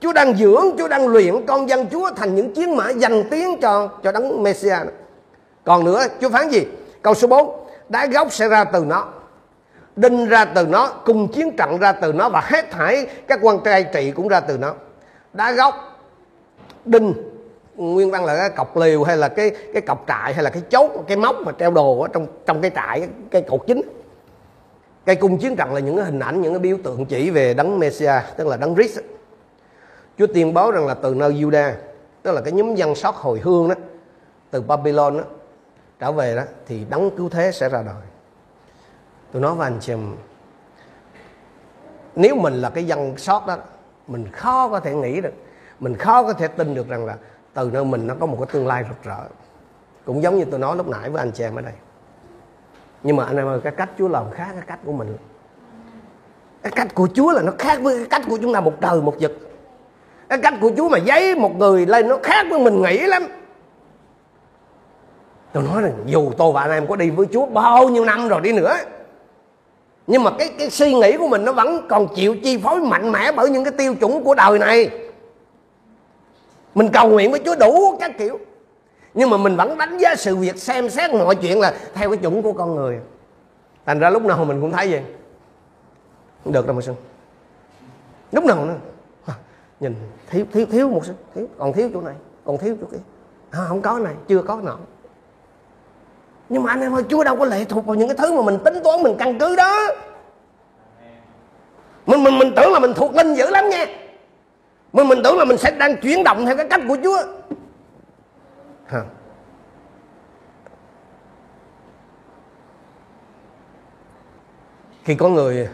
[0.00, 3.60] Chúa đang dưỡng, Chúa đang luyện con dân Chúa thành những chiến mã dành tiếng
[3.60, 4.76] cho cho đấng Messia
[5.64, 6.66] còn nữa Chúa phán gì?
[7.02, 9.08] Câu số 4 đá gốc sẽ ra từ nó
[9.96, 13.58] đinh ra từ nó cùng chiến trận ra từ nó và hết thảy các quan
[13.64, 14.74] trai trị cũng ra từ nó.
[15.32, 15.74] Đá gốc
[16.84, 17.14] đinh
[17.76, 20.62] nguyên văn là cái cọc liều hay là cái cái cọc trại hay là cái
[20.70, 23.82] chốt cái móc mà treo đồ ở trong trong cái trại cái, cột chính.
[25.06, 27.54] Cây cung chiến trận là những cái hình ảnh những cái biểu tượng chỉ về
[27.54, 28.98] đấng Messia tức là đấng Christ.
[30.18, 31.72] Chúa tiên báo rằng là từ nơi Juda
[32.22, 33.74] tức là cái nhóm dân sót hồi hương đó
[34.50, 35.24] từ Babylon đó
[36.02, 38.02] trở về đó, thì đấng cứu thế sẽ ra đời.
[39.32, 39.92] Tôi nói với anh chị
[42.14, 43.56] nếu mình là cái dân sót đó,
[44.06, 45.32] mình khó có thể nghĩ được,
[45.80, 47.16] mình khó có thể tin được rằng là
[47.54, 49.18] từ nơi mình nó có một cái tương lai rực rỡ.
[50.04, 51.74] Cũng giống như tôi nói lúc nãy với anh chị em ở đây.
[53.02, 55.16] Nhưng mà anh em ơi, cái cách Chúa làm khác cái cách của mình.
[56.62, 59.00] Cái cách của Chúa là nó khác với cái cách của chúng ta một trời
[59.00, 59.50] một vực.
[60.28, 63.22] Cái cách của Chúa mà giấy một người lên nó khác với mình nghĩ lắm
[65.52, 68.28] tôi nói là dù tôi và anh em có đi với Chúa bao nhiêu năm
[68.28, 68.76] rồi đi nữa
[70.06, 73.12] nhưng mà cái cái suy nghĩ của mình nó vẫn còn chịu chi phối mạnh
[73.12, 74.90] mẽ bởi những cái tiêu chuẩn của đời này.
[76.74, 78.38] Mình cầu nguyện với Chúa đủ các kiểu
[79.14, 82.18] nhưng mà mình vẫn đánh giá sự việc xem xét mọi chuyện là theo cái
[82.18, 83.00] chuẩn của con người.
[83.86, 85.02] Thành ra lúc nào mình cũng thấy vậy.
[86.44, 86.92] Không được đâu mà sư
[88.32, 88.76] lúc nào nữa?
[89.80, 89.94] Nhìn
[90.30, 93.02] thiếu thiếu thiếu một sư thiếu còn thiếu chỗ này còn thiếu chỗ kia.
[93.50, 94.78] À, không có này chưa có nọ
[96.48, 98.42] nhưng mà anh em ơi, chúa đâu có lệ thuộc vào những cái thứ mà
[98.42, 99.88] mình tính toán, mình căn cứ đó.
[102.06, 103.86] Mình mình mình tưởng là mình thuộc linh dữ lắm nha.
[104.92, 107.22] Mình mình tưởng là mình sẽ đang chuyển động theo cái cách của chúa.
[108.86, 109.02] Hả?
[115.04, 115.68] khi có người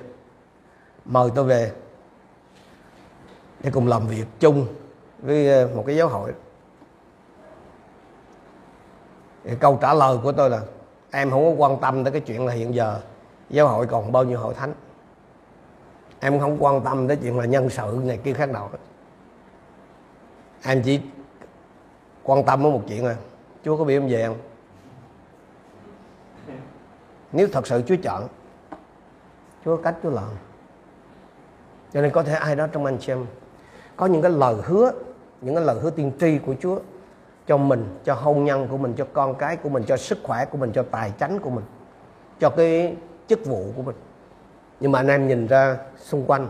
[1.04, 1.72] mời tôi về
[3.60, 4.66] để cùng làm việc chung
[5.18, 6.32] với ờ, một cái giáo hội
[9.48, 10.60] thì câu trả lời của tôi là,
[11.10, 13.00] em không có quan tâm tới cái chuyện là hiện giờ
[13.50, 14.74] giáo hội còn bao nhiêu hội thánh.
[16.20, 18.70] Em không quan tâm tới chuyện là nhân sự này kia khác nào
[20.64, 21.00] em chỉ
[22.22, 23.16] quan tâm với một chuyện à
[23.64, 24.38] chúa có bị em về không?
[27.32, 28.28] Nếu thật sự chúa chọn,
[29.64, 30.28] chúa có cách chúa làm.
[31.92, 33.26] Cho nên có thể ai đó trong anh chị em,
[33.96, 34.92] có những cái lời hứa,
[35.40, 36.78] những cái lời hứa tiên tri của chúa
[37.48, 40.44] cho mình cho hôn nhân của mình cho con cái của mình cho sức khỏe
[40.44, 41.64] của mình cho tài chánh của mình
[42.40, 42.96] cho cái
[43.28, 43.96] chức vụ của mình.
[44.80, 46.48] Nhưng mà anh em nhìn ra xung quanh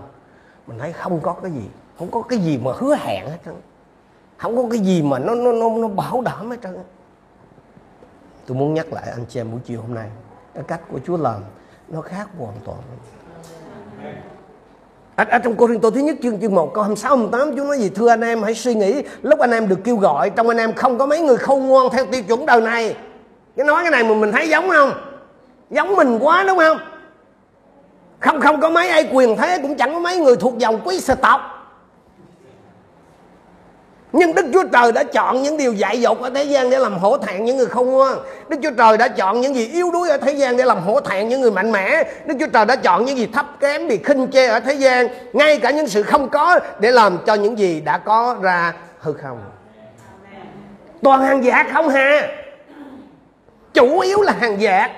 [0.67, 3.55] mình thấy không có cái gì không có cái gì mà hứa hẹn hết trơn.
[4.37, 6.77] Không có cái gì mà nó nó nó, nó bảo đảm hết trơn.
[8.47, 10.11] Tôi muốn nhắc lại anh chị em buổi chiều hôm nay
[10.55, 11.43] cái cách của Chúa làm
[11.89, 12.79] nó khác hoàn toàn
[15.19, 17.65] ở, ở trong Cô Rinh Tô thứ nhất chương chương 1 câu 26 28 Chúa
[17.65, 17.91] nói gì?
[17.95, 19.03] Thưa anh em hãy suy nghĩ.
[19.23, 21.89] Lúc anh em được kêu gọi trong anh em không có mấy người khôn ngoan
[21.93, 22.97] theo tiêu chuẩn đời này.
[23.57, 24.93] Cái nói cái này mà mình thấy giống không?
[25.71, 26.79] Giống mình quá đúng không?
[28.21, 31.01] Không không có mấy ai quyền thế cũng chẳng có mấy người thuộc dòng quý
[31.01, 31.41] sở tộc
[34.19, 36.99] nhưng Đức Chúa Trời đã chọn những điều dại dột ở thế gian để làm
[36.99, 38.19] hổ thẹn những người không ngoan.
[38.49, 41.01] Đức Chúa Trời đã chọn những gì yếu đuối ở thế gian để làm hổ
[41.01, 42.03] thẹn những người mạnh mẽ.
[42.27, 45.09] Đức Chúa Trời đã chọn những gì thấp kém bị khinh chê ở thế gian,
[45.33, 49.13] ngay cả những sự không có để làm cho những gì đã có ra hư
[49.13, 49.41] không.
[51.03, 52.29] Toàn hàng giả không ha?
[53.75, 54.91] Chủ yếu là hàng giả.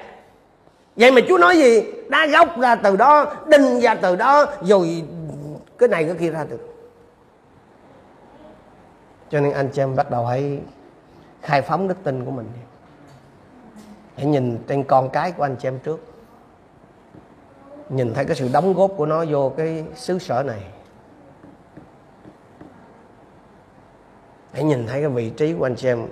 [0.96, 1.82] Vậy mà Chúa nói gì?
[2.08, 5.02] Đá gốc ra từ đó, đinh ra từ đó, rồi
[5.78, 6.56] cái này cái kia ra từ
[9.30, 10.60] cho nên anh chị em bắt đầu hãy
[11.42, 12.48] khai phóng đức tin của mình
[14.16, 16.00] hãy nhìn trên con cái của anh chị em trước.
[17.88, 20.60] Nhìn thấy cái sự đóng góp của nó vô cái xứ sở này.
[24.52, 26.06] Hãy nhìn thấy cái vị trí của anh chị em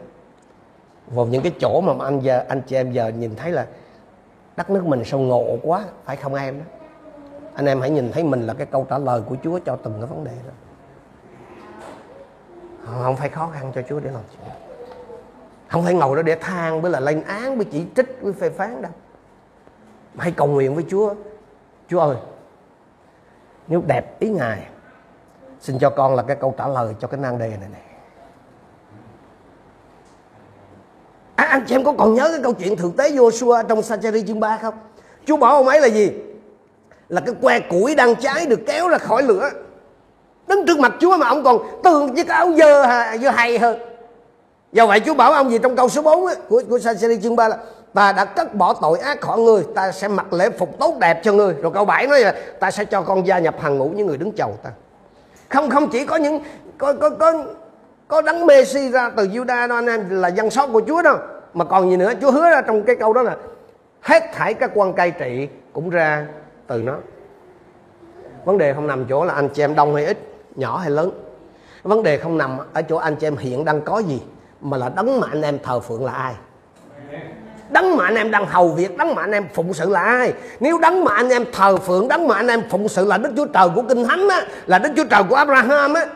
[1.07, 3.67] vào những cái chỗ mà anh giờ, anh chị em giờ nhìn thấy là
[4.57, 6.59] đất nước mình sao ngộ quá, phải không em?
[6.59, 6.65] Đó
[7.55, 9.95] anh em hãy nhìn thấy mình là cái câu trả lời của Chúa cho từng
[9.99, 10.53] cái vấn đề đó
[13.03, 14.53] không phải khó khăn cho Chúa để làm chuyện.
[15.69, 18.51] Không phải ngồi đó để than với là lên án với chỉ trích với phê
[18.51, 18.93] phán đâu.
[20.17, 21.15] Hãy cầu nguyện với Chúa.
[21.89, 22.17] Chúa ơi
[23.69, 24.67] nếu đẹp ý Ngài
[25.61, 27.81] xin cho con là cái câu trả lời cho cái nan đề này này
[31.35, 34.23] à, anh chị em có còn nhớ cái câu chuyện thực tế Joshua trong Sacheri
[34.27, 34.75] chương 3 không?
[35.25, 36.13] Chúa bảo ông ấy là gì?
[37.09, 39.51] Là cái que củi đang cháy được kéo ra khỏi lửa
[40.49, 42.83] đứng trước mặt Chúa mà ông còn tương với cái áo dơ
[43.19, 43.79] dơ hay hơn.
[44.73, 47.37] Do vậy Chúa bảo ông gì trong câu số 4 ấy, của của Sa-si chương
[47.37, 47.57] 3 là
[47.95, 51.21] ta đã cất bỏ tội ác khỏi người ta sẽ mặc lễ phục tốt đẹp
[51.23, 51.55] cho người.
[51.63, 54.17] Rồi câu 7 nói là ta sẽ cho con gia nhập hàng ngũ những người
[54.17, 54.71] đứng chầu ta.
[55.49, 56.41] Không không chỉ có những
[56.79, 57.45] có có có
[58.09, 61.17] có đấng Messi ra từ Juda đó anh em là dân sót của Chúa đâu.
[61.55, 63.37] Mà còn gì nữa Chúa hứa ra trong cái câu đó là
[64.01, 66.27] hết thảy các quan cai trị cũng ra
[66.67, 66.95] từ nó.
[68.45, 70.19] Vấn đề không nằm chỗ là anh chị em đông hay ít
[70.59, 71.11] nhỏ hay lớn.
[71.83, 74.23] Vấn đề không nằm ở chỗ anh chị em hiện đang có gì,
[74.61, 76.35] mà là đấng mà anh em thờ phượng là ai.
[77.71, 80.33] Đấng mà anh em đang hầu việc, đấng mà anh em phụng sự là ai.
[80.61, 83.31] Nếu đấng mà anh em thờ phượng, đấng mà anh em phụng sự là đức
[83.37, 86.07] chúa trời của kinh thánh á, là đức chúa trời của abraham á,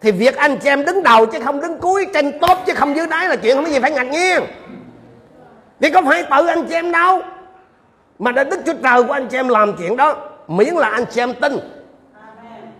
[0.00, 2.96] thì việc anh chị em đứng đầu chứ không đứng cuối trên top chứ không
[2.96, 4.42] dưới đáy là chuyện không có gì phải ngạc nhiên.
[5.80, 7.20] Vì có phải tự anh chị em đâu?
[8.18, 10.16] Mà đã đức chúa trời của anh chị em làm chuyện đó,
[10.48, 11.58] miễn là anh chị em tin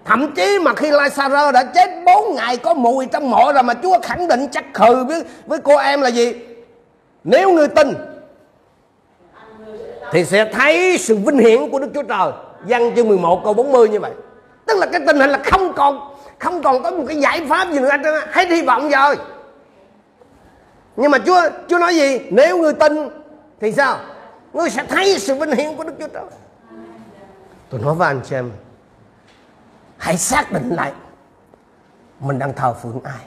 [0.07, 3.75] thậm chí mà khi Lazarus đã chết 4 ngày có mùi trong mộ rồi mà
[3.83, 6.35] Chúa khẳng định chắc khừ với với cô em là gì?
[7.25, 7.95] Nếu người tin,
[10.13, 12.33] thì sẽ thấy sự vinh hiển của Đức Chúa Trời.
[12.69, 14.13] Văn chương 11 câu 40 như vậy.
[14.67, 17.69] Tức là cái tình hình là không còn Không còn có một cái giải pháp
[17.73, 17.91] gì nữa
[18.33, 19.17] Hết hy vọng rồi.
[20.97, 22.21] Nhưng mà Chúa Chúa nói gì?
[22.31, 23.09] Nếu người tin,
[23.61, 23.99] thì sao?
[24.53, 26.25] Ngươi sẽ thấy sự vinh hiển của Đức Chúa Trời.
[27.71, 28.51] Tôi nói với anh chị em
[29.99, 30.93] hãy xác định lại
[32.21, 33.25] mình đang thờ phượng ai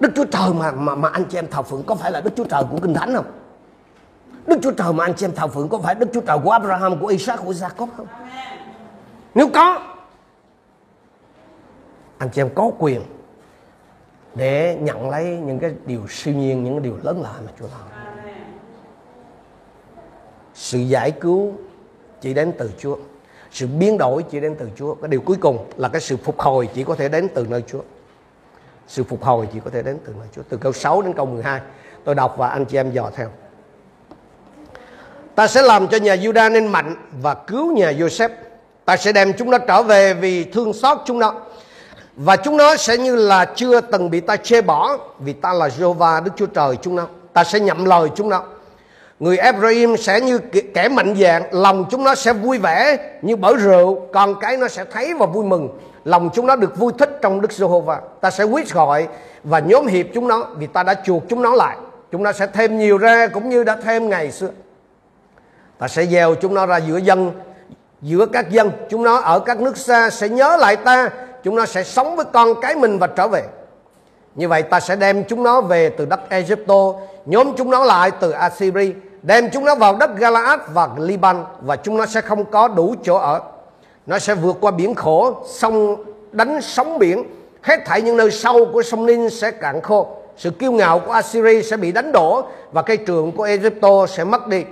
[0.00, 2.30] Đức Chúa Trời mà mà mà anh chị em thờ phượng có phải là Đức
[2.36, 3.32] Chúa Trời của Kinh Thánh không?
[4.46, 6.50] Đức Chúa Trời mà anh chị em thờ phượng có phải Đức Chúa Trời của
[6.50, 8.06] Abraham, của Isaac, của Jacob không?
[9.34, 9.78] Nếu có
[12.18, 13.02] anh chị em có quyền
[14.34, 17.66] để nhận lấy những cái điều siêu nhiên, những cái điều lớn lao mà Chúa
[17.66, 18.00] làm.
[20.54, 21.52] Sự giải cứu
[22.20, 22.96] chỉ đến từ Chúa
[23.52, 24.94] sự biến đổi chỉ đến từ Chúa.
[24.94, 27.62] Cái điều cuối cùng là cái sự phục hồi chỉ có thể đến từ nơi
[27.66, 27.80] Chúa.
[28.88, 30.42] Sự phục hồi chỉ có thể đến từ nơi Chúa.
[30.48, 31.60] Từ câu 6 đến câu 12
[32.04, 33.28] tôi đọc và anh chị em dò theo.
[35.34, 38.30] Ta sẽ làm cho nhà Juda nên mạnh và cứu nhà Joseph
[38.84, 41.34] ta sẽ đem chúng nó trở về vì thương xót chúng nó.
[42.16, 45.68] Và chúng nó sẽ như là chưa từng bị ta chê bỏ vì ta là
[45.68, 47.06] Jehovah Đức Chúa Trời chúng nó.
[47.32, 48.42] Ta sẽ nhậm lời chúng nó.
[49.20, 50.38] Người Ephraim sẽ như
[50.74, 54.68] kẻ mạnh dạng Lòng chúng nó sẽ vui vẻ như bởi rượu Còn cái nó
[54.68, 55.68] sẽ thấy và vui mừng.
[56.04, 58.00] Lòng chúng nó được vui thích trong Đức Giê-hô-va.
[58.20, 59.08] Ta sẽ quyết gọi
[59.44, 61.76] và nhóm hiệp chúng nó Vì ta đã chuộc chúng nó lại.
[62.12, 64.50] Chúng nó sẽ thêm nhiều ra cũng như đã thêm ngày xưa.
[65.78, 67.32] Ta sẽ gieo chúng nó ra giữa dân,
[68.02, 68.70] Giữa các dân.
[68.90, 71.10] Chúng nó ở các nước xa sẽ nhớ lại ta.
[71.42, 73.42] Chúng nó sẽ sống với con cái mình và trở về.
[74.34, 76.92] Như vậy ta sẽ đem chúng nó về từ đất Egypto,
[77.26, 81.76] Nhóm chúng nó lại từ Assyria đem chúng nó vào đất Galaad và Liban và
[81.76, 83.40] chúng nó sẽ không có đủ chỗ ở.
[84.06, 87.24] Nó sẽ vượt qua biển khổ, sông đánh sóng biển,
[87.62, 90.16] hết thảy những nơi sâu của sông Nin sẽ cạn khô.
[90.36, 94.24] Sự kiêu ngạo của Assyria sẽ bị đánh đổ và cây trường của Egypto sẽ
[94.24, 94.64] mất đi.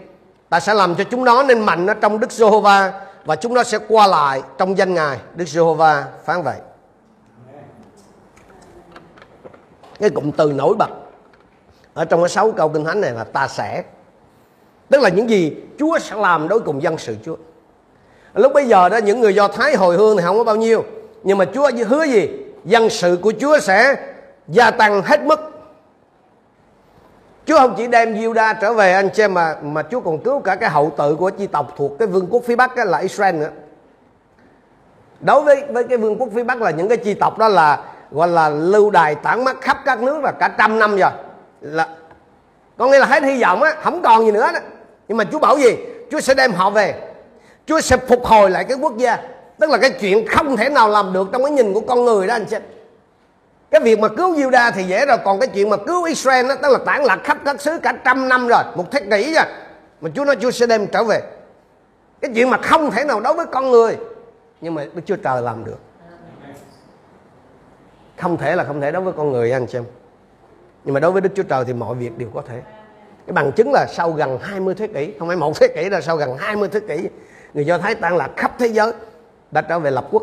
[0.49, 2.93] Ta sẽ làm cho chúng nó nên mạnh ở trong Đức Giê-hô-va
[3.25, 5.19] và chúng nó sẽ qua lại trong danh Ngài.
[5.35, 6.57] Đức Giê-hô-va phán vậy.
[10.01, 10.91] Cái cụm từ nổi bật
[11.95, 13.83] ở trong cái sáu câu kinh thánh này là ta sẽ
[14.89, 17.37] tức là những gì Chúa sẽ làm đối cùng dân sự Chúa
[18.35, 20.85] lúc bây giờ đó những người Do Thái hồi hương thì không có bao nhiêu
[21.23, 22.29] nhưng mà Chúa hứa gì
[22.65, 23.97] dân sự của Chúa sẽ
[24.49, 25.59] gia tăng hết mức
[27.49, 30.41] Chúa không chỉ đem Juda trở về anh chị em mà mà Chúa còn cứu
[30.41, 32.99] cả cái hậu tự của chi tộc thuộc cái vương quốc phía Bắc đó là
[32.99, 33.51] Israel nữa.
[35.21, 37.79] Đối với với cái vương quốc phía Bắc là những cái chi tộc đó là
[38.11, 41.11] gọi là lưu đài tản mắt khắp các nước là cả trăm năm rồi.
[41.61, 41.89] Là
[42.77, 44.61] có nghĩa là hết hy vọng á, không còn gì nữa đó.
[45.09, 45.77] Nhưng mà Chúa bảo gì?
[46.11, 46.95] Chúa sẽ đem họ về.
[47.67, 49.19] Chúa sẽ phục hồi lại cái quốc gia.
[49.59, 52.27] Tức là cái chuyện không thể nào làm được trong cái nhìn của con người
[52.27, 52.57] đó anh chị
[53.71, 56.55] cái việc mà cứu Juda thì dễ rồi còn cái chuyện mà cứu Israel đó,
[56.63, 59.45] tức là tản lạc khắp các xứ cả trăm năm rồi một thế kỷ rồi
[60.01, 61.21] mà Chúa nói Chúa sẽ đem trở về
[62.21, 63.97] cái chuyện mà không thể nào đối với con người
[64.61, 65.79] nhưng mà Đức Chúa Trời làm được
[68.17, 69.85] không thể là không thể đối với con người anh xem
[70.85, 72.63] nhưng mà đối với Đức Chúa Trời thì mọi việc đều có thể
[73.29, 76.01] cái bằng chứng là sau gần 20 thế kỷ, không phải một thế kỷ là
[76.01, 77.09] sau gần 20 thế kỷ,
[77.55, 78.93] người Do Thái tan lạc khắp thế giới,
[79.51, 80.23] đã trở về lập quốc.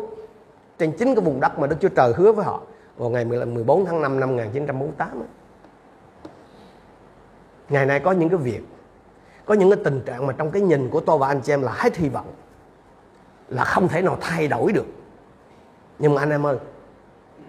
[0.78, 2.60] Trên chính cái vùng đất mà Đức Chúa Trời hứa với họ,
[2.96, 5.28] vào ngày 14 tháng 5 năm 1948 ấy.
[7.68, 8.60] ngày nay có những cái việc,
[9.44, 11.62] có những cái tình trạng mà trong cái nhìn của tôi và anh chị em
[11.62, 12.32] là hết hy vọng,
[13.48, 14.86] là không thể nào thay đổi được.
[15.98, 16.56] Nhưng mà anh em ơi,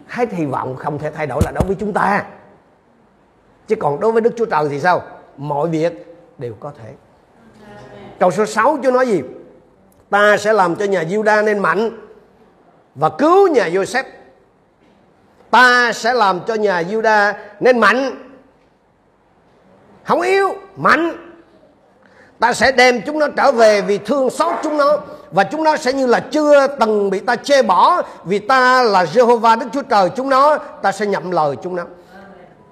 [0.08, 2.26] hết hy vọng không thể thay đổi là đối với chúng ta.
[3.68, 5.02] Chứ còn đối với Đức Chúa Trời thì sao?
[5.38, 6.94] Mọi việc đều có thể.
[8.20, 9.22] Câu số 6 Chúa nói gì?
[10.10, 11.92] Ta sẽ làm cho nhà Giuđa nên mạnh
[12.96, 14.04] và cứu nhà Joseph
[15.52, 18.26] ta sẽ làm cho nhà Giuđa nên mạnh.
[20.04, 21.34] Không yếu, mạnh.
[22.40, 24.98] Ta sẽ đem chúng nó trở về vì thương xót chúng nó
[25.32, 29.04] và chúng nó sẽ như là chưa từng bị ta chê bỏ vì ta là
[29.04, 31.84] Jehovah Đức Chúa Trời chúng nó, ta sẽ nhậm lời chúng nó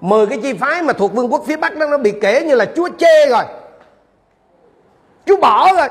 [0.05, 2.55] mười cái chi phái mà thuộc vương quốc phía Bắc đó nó bị kể như
[2.55, 3.43] là Chúa chê rồi.
[5.25, 5.87] Chúa bỏ rồi.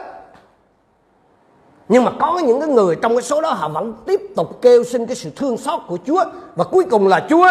[1.88, 4.84] Nhưng mà có những cái người trong cái số đó họ vẫn tiếp tục kêu
[4.84, 6.24] xin cái sự thương xót của Chúa.
[6.56, 7.50] Và cuối cùng là Chúa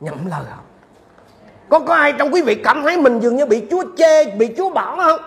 [0.00, 0.62] nhậm lời họ.
[1.68, 4.54] Có có ai trong quý vị cảm thấy mình dường như bị Chúa chê, bị
[4.56, 5.20] Chúa bỏ không?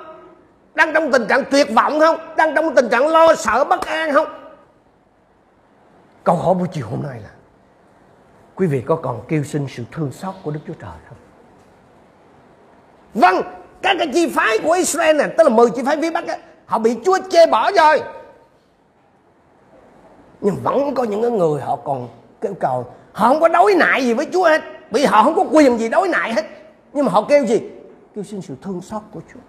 [0.75, 2.17] Đang trong tình trạng tuyệt vọng không?
[2.37, 4.27] Đang trong tình trạng lo sợ bất an không?
[6.23, 7.29] Câu hỏi buổi chiều hôm nay là
[8.57, 11.17] quý vị có còn kêu xin sự thương xót của Đức Chúa Trời không?
[13.13, 13.41] Vâng
[13.81, 16.37] các cái chi phái của Israel này tức là 10 chi phái phía Bắc ấy,
[16.65, 18.01] họ bị chúa chê bỏ rồi.
[20.41, 22.07] Nhưng vẫn có những người họ còn
[22.41, 25.43] kêu cầu họ không có đối nại gì với chúa hết vì họ không có
[25.51, 26.45] quyền gì đối nại hết.
[26.93, 27.61] Nhưng mà họ kêu gì?
[28.15, 29.39] Kêu xin sự thương xót của chúa.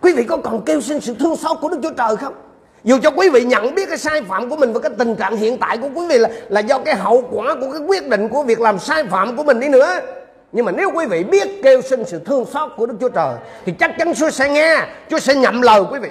[0.00, 2.34] Quý vị có còn kêu xin sự thương xót của đức chúa trời không?
[2.84, 5.36] Dù cho quý vị nhận biết cái sai phạm của mình và cái tình trạng
[5.36, 8.28] hiện tại của quý vị là là do cái hậu quả của cái quyết định
[8.28, 10.00] của việc làm sai phạm của mình đi nữa.
[10.52, 13.36] Nhưng mà nếu quý vị biết kêu xin sự thương xót của Đức Chúa Trời,
[13.64, 16.10] Thì chắc chắn Chúa sẽ nghe, Chúa sẽ nhậm lời quý vị.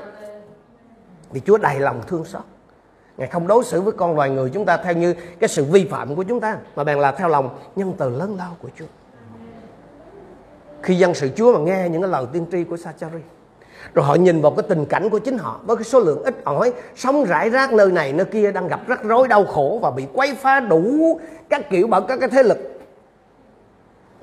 [1.32, 2.42] Vì Chúa đầy lòng thương xót.
[3.18, 5.86] Ngài không đối xử với con loài người chúng ta Theo như cái sự vi
[5.86, 8.86] phạm của chúng ta, Mà bèn là theo lòng nhân từ lớn lao của Chúa.
[10.84, 13.20] Khi dân sự Chúa mà nghe những cái lời tiên tri của Sachari
[13.94, 16.44] rồi họ nhìn vào cái tình cảnh của chính họ, với cái số lượng ít
[16.44, 19.92] ỏi, sống rải rác nơi này, nơi kia, đang gặp rắc rối, đau khổ và
[19.92, 22.58] bị quấy phá đủ các kiểu bởi các cái thế lực.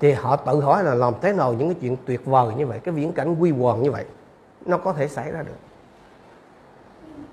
[0.00, 2.78] Thì họ tự hỏi là làm thế nào những cái chuyện tuyệt vời như vậy,
[2.84, 4.04] cái viễn cảnh quy hoàng như vậy,
[4.66, 5.56] nó có thể xảy ra được?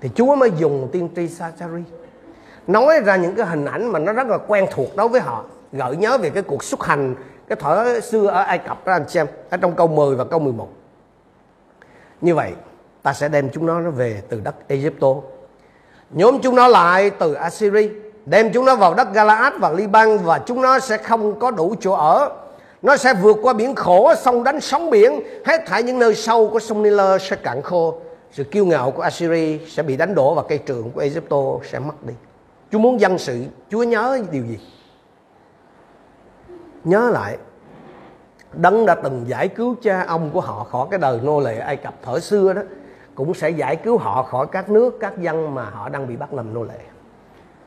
[0.00, 1.82] Thì Chúa mới dùng tiên tri Sachari
[2.66, 5.44] nói ra những cái hình ảnh mà nó rất là quen thuộc đối với họ,
[5.72, 7.14] gợi nhớ về cái cuộc xuất hành,
[7.48, 10.38] cái thở xưa ở Ai Cập đó, anh xem, ở trong câu 10 và câu
[10.38, 10.68] 11
[12.24, 12.52] như vậy,
[13.02, 15.08] ta sẽ đem chúng nó về từ đất Egypto.
[16.10, 17.88] Nhóm chúng nó lại từ Assyria
[18.26, 21.74] đem chúng nó vào đất Galaad và Liban và chúng nó sẽ không có đủ
[21.80, 22.30] chỗ ở.
[22.82, 26.50] Nó sẽ vượt qua biển khổ, sông đánh sóng biển, hết thảy những nơi sâu
[26.50, 27.98] của sông Nile sẽ cạn khô.
[28.32, 31.36] Sự kiêu ngạo của Assyria sẽ bị đánh đổ và cây trường của Egypto
[31.70, 32.14] sẽ mất đi.
[32.72, 34.58] Chúa muốn dân sự, Chúa nhớ điều gì?
[36.84, 37.36] Nhớ lại
[38.56, 41.76] Đấng đã từng giải cứu cha ông của họ khỏi cái đời nô lệ Ai
[41.76, 42.62] Cập thời xưa đó,
[43.14, 46.34] cũng sẽ giải cứu họ khỏi các nước, các dân mà họ đang bị bắt
[46.34, 46.78] làm nô lệ.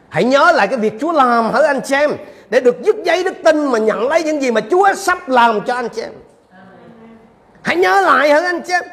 [0.09, 2.11] Hãy nhớ lại cái việc Chúa làm hỡi anh chị em?
[2.49, 5.61] Để được dứt giấy đức tin mà nhận lấy những gì mà Chúa sắp làm
[5.61, 6.11] cho anh chị em.
[7.61, 8.83] Hãy nhớ lại hỡi anh chị em?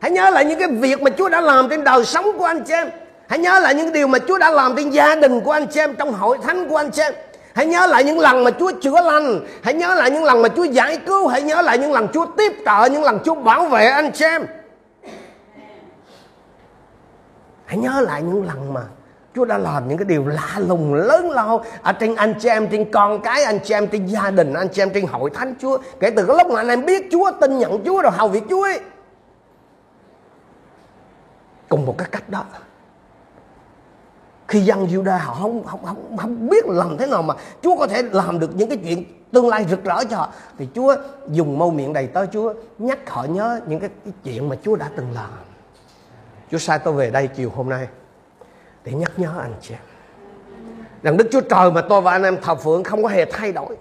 [0.00, 2.64] Hãy nhớ lại những cái việc mà Chúa đã làm trên đời sống của anh
[2.64, 2.90] chị em.
[3.28, 5.80] Hãy nhớ lại những điều mà Chúa đã làm trên gia đình của anh chị
[5.80, 7.12] em, trong hội thánh của anh chị em.
[7.54, 10.48] Hãy nhớ lại những lần mà Chúa chữa lành Hãy nhớ lại những lần mà
[10.48, 13.64] Chúa giải cứu Hãy nhớ lại những lần Chúa tiếp trợ Những lần Chúa bảo
[13.64, 14.46] vệ anh chị em
[17.64, 18.80] Hãy nhớ lại những lần mà
[19.34, 22.68] Chúa đã làm những cái điều lạ lùng lớn lao ở trên anh chị em,
[22.68, 25.54] trên con cái anh chị em, trên gia đình anh chị em, trên hội thánh
[25.60, 25.78] Chúa.
[26.00, 28.42] Kể từ cái lúc mà anh em biết Chúa, tin nhận Chúa rồi hầu việc
[28.50, 28.80] Chúa ấy.
[31.68, 32.44] Cùng một cái cách đó
[34.52, 37.86] khi dân Juda họ không, không không không biết làm thế nào mà Chúa có
[37.86, 40.32] thể làm được những cái chuyện tương lai rực rỡ cho họ.
[40.58, 40.96] Thì Chúa
[41.28, 44.76] dùng mâu miệng đầy tớ Chúa nhắc họ nhớ những cái, cái chuyện mà Chúa
[44.76, 45.30] đã từng làm.
[46.50, 47.88] Chúa sai tôi về đây chiều hôm nay
[48.84, 49.74] để nhắc nhớ anh chị
[51.02, 53.52] rằng Đức Chúa Trời mà tôi và anh em thờ phượng không có hề thay
[53.52, 53.76] đổi.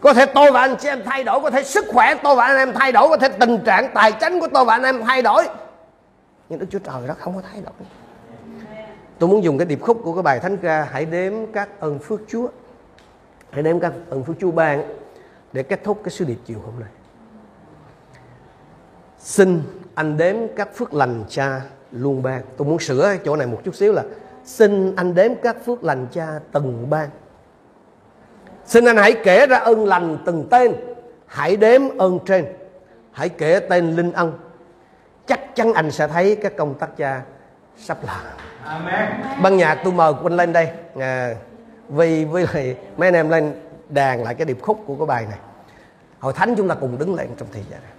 [0.00, 2.44] Có thể tôi và anh chị em thay đổi có thể sức khỏe tôi và
[2.44, 5.04] anh em thay đổi có thể tình trạng tài chính của tôi và anh em
[5.04, 5.48] thay đổi.
[6.48, 7.99] Nhưng Đức Chúa Trời đó không có thay đổi
[9.20, 11.98] tôi muốn dùng cái điệp khúc của cái bài thánh ca, hãy đếm các ơn
[11.98, 12.48] phước Chúa.
[13.50, 14.94] Hãy đếm các ơn phước Chúa ban
[15.52, 16.88] để kết thúc cái sứ điệp chiều hôm nay.
[19.18, 19.62] Xin
[19.94, 21.60] anh đếm các phước lành cha
[21.92, 22.42] luôn ban.
[22.56, 24.04] Tôi muốn sửa chỗ này một chút xíu là,
[24.44, 27.08] xin anh đếm các phước lành cha từng ban.
[28.66, 30.74] Xin anh hãy kể ra ơn lành từng tên.
[31.26, 32.46] Hãy đếm ơn trên.
[33.12, 34.32] Hãy kể tên linh ân.
[35.26, 37.22] Chắc chắn anh sẽ thấy các công tác cha
[37.76, 38.49] sắp làm
[39.42, 40.68] ban nhạc tôi mời quỳnh lên đây.
[41.00, 41.34] À,
[41.88, 43.54] vì với lại mấy anh em lên
[43.88, 45.38] đàn lại cái điệp khúc của cái bài này.
[46.18, 47.92] Hội thánh chúng ta cùng đứng lên trong thời gian này.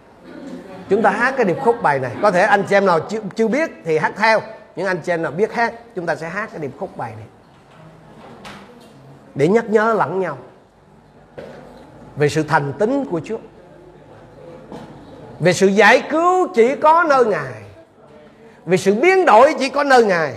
[0.89, 2.11] Chúng ta hát cái điệp khúc bài này.
[2.21, 4.39] Có thể anh chị em nào chưa, chưa biết thì hát theo.
[4.75, 7.13] Những anh chị em nào biết hát chúng ta sẽ hát cái điệp khúc bài
[7.17, 7.25] này.
[9.35, 10.37] Để nhắc nhớ lẫn nhau.
[12.15, 13.37] Về sự thành tín của Chúa.
[15.39, 17.61] Về sự giải cứu chỉ có nơi Ngài.
[18.65, 20.33] Về sự biến đổi chỉ có nơi Ngài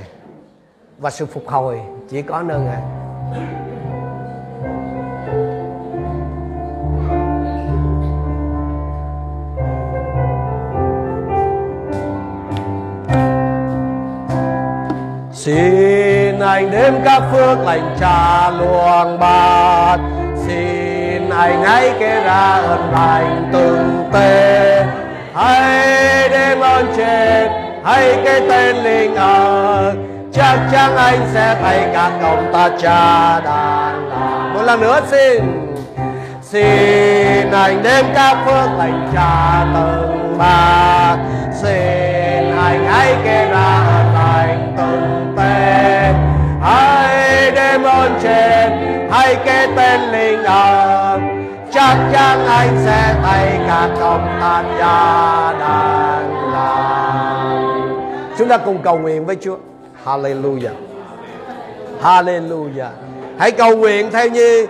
[0.99, 1.81] và sự phục hồi
[2.11, 2.83] chỉ có nơi Ngài.
[15.33, 20.01] Xin anh đêm các phước lành cha luồng bạt
[20.47, 24.87] Xin anh hãy kể ra ơn lành từng tê.
[25.35, 27.51] Hãy đêm ơn trên,
[27.85, 34.09] Hãy cái tên linh ơn Chắc chắn anh sẽ thấy các công ta cha đàn
[34.09, 35.43] làm Một lần nữa xin
[36.43, 41.17] Xin anh đem các phước lành cha từng bạc
[41.53, 46.15] Xin anh hãy kể ra thành từng tên.
[46.63, 48.73] Hãy đêm ơn trên,
[49.11, 51.21] Hãy kể tên linh ơn
[51.73, 57.65] Chắc chắn anh sẽ thấy các công ta cha đang làm
[58.39, 59.57] Chúng ta cùng cầu nguyện với Chúa.
[60.05, 60.75] Hallelujah
[62.03, 62.91] Hallelujah
[63.39, 64.67] Hãy cầu nguyện theo như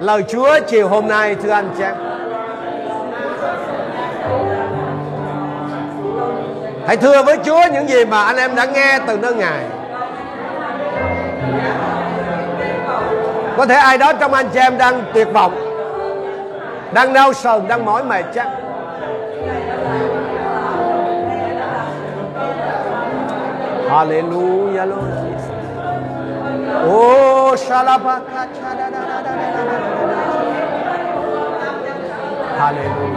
[0.00, 1.94] lời Chúa chiều hôm nay thưa anh chị em.
[6.86, 9.64] Hãy thưa với Chúa những gì mà anh em đã nghe từ nơi Ngài.
[13.56, 15.54] Có thể ai đó trong anh chị em đang tuyệt vọng,
[16.92, 18.48] đang đau sờn, đang mỏi mệt chắc.
[23.90, 25.50] Hallelujah, Lord Jesus.
[26.86, 28.46] Oh, shalabaka,
[32.56, 33.09] Hallelujah.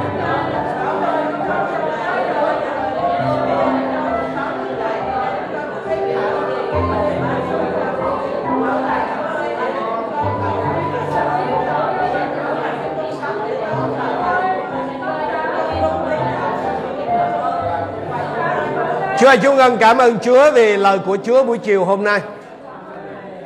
[19.24, 22.22] Chúa ơi, chúng con cảm ơn Chúa vì lời của Chúa buổi chiều hôm nay.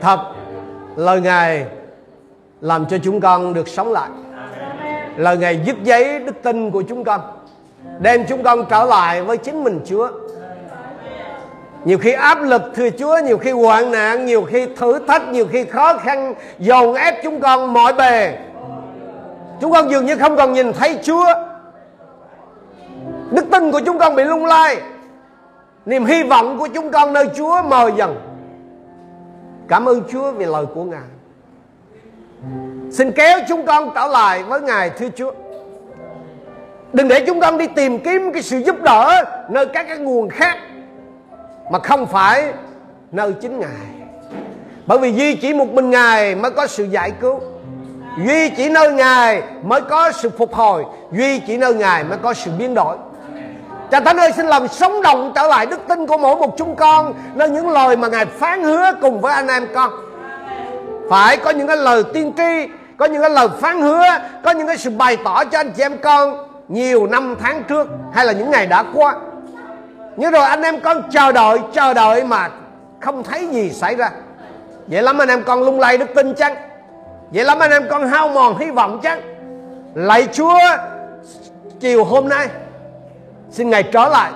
[0.01, 0.19] Thật,
[0.95, 1.65] lời Ngài
[2.61, 4.09] làm cho chúng con được sống lại.
[5.17, 7.21] Lời Ngài giúp giấy đức tin của chúng con.
[7.99, 10.09] Đem chúng con trở lại với chính mình Chúa.
[11.85, 15.47] Nhiều khi áp lực thưa Chúa, nhiều khi hoạn nạn, nhiều khi thử thách, nhiều
[15.51, 18.37] khi khó khăn dồn ép chúng con mọi bề.
[19.61, 21.25] Chúng con dường như không còn nhìn thấy Chúa.
[23.31, 24.77] Đức tin của chúng con bị lung lay
[25.87, 28.15] niềm hy vọng của chúng con nơi Chúa mờ dần.
[29.67, 31.07] Cảm ơn Chúa vì lời của Ngài.
[32.91, 35.31] Xin kéo chúng con trở lại với Ngài, thưa Chúa.
[36.93, 40.29] Đừng để chúng con đi tìm kiếm cái sự giúp đỡ nơi các cái nguồn
[40.29, 40.57] khác
[41.71, 42.53] mà không phải
[43.11, 43.87] nơi chính Ngài.
[44.87, 47.39] Bởi vì duy chỉ một mình Ngài mới có sự giải cứu.
[48.25, 50.85] Duy chỉ nơi Ngài mới có sự phục hồi.
[51.11, 52.97] Duy chỉ nơi Ngài mới có sự biến đổi.
[53.91, 56.75] Cha Thánh ơi, xin làm sống động trở lại đức tin của mỗi một chúng
[56.75, 59.91] con Nơi những lời mà Ngài phán hứa cùng với anh em con.
[61.09, 64.03] Phải có những cái lời tiên tri, Có những cái lời phán hứa,
[64.43, 67.87] Có những cái sự bày tỏ cho anh chị em con Nhiều năm tháng trước
[68.13, 69.15] Hay là những ngày đã qua.
[70.17, 72.49] Nhưng rồi anh em con chờ đợi Chờ đợi mà
[72.99, 74.11] không thấy gì xảy ra.
[74.87, 76.55] Vậy lắm anh em con lung lay đức tin chăng?
[77.31, 79.21] Vậy lắm anh em con hao mòn hy vọng chăng?
[79.93, 80.59] Lạy Chúa,
[81.79, 82.47] Chiều hôm nay
[83.51, 84.31] Xin Ngài trở lại,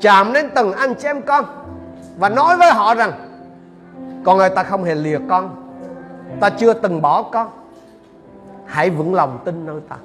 [0.00, 1.44] Chạm đến từng anh chị em con
[2.18, 3.12] Và nói với họ rằng,
[4.24, 5.56] con ơi, ta không hề lìa con,
[6.40, 7.48] ta chưa từng bỏ con.
[8.66, 9.96] Hãy vững lòng tin nơi ta.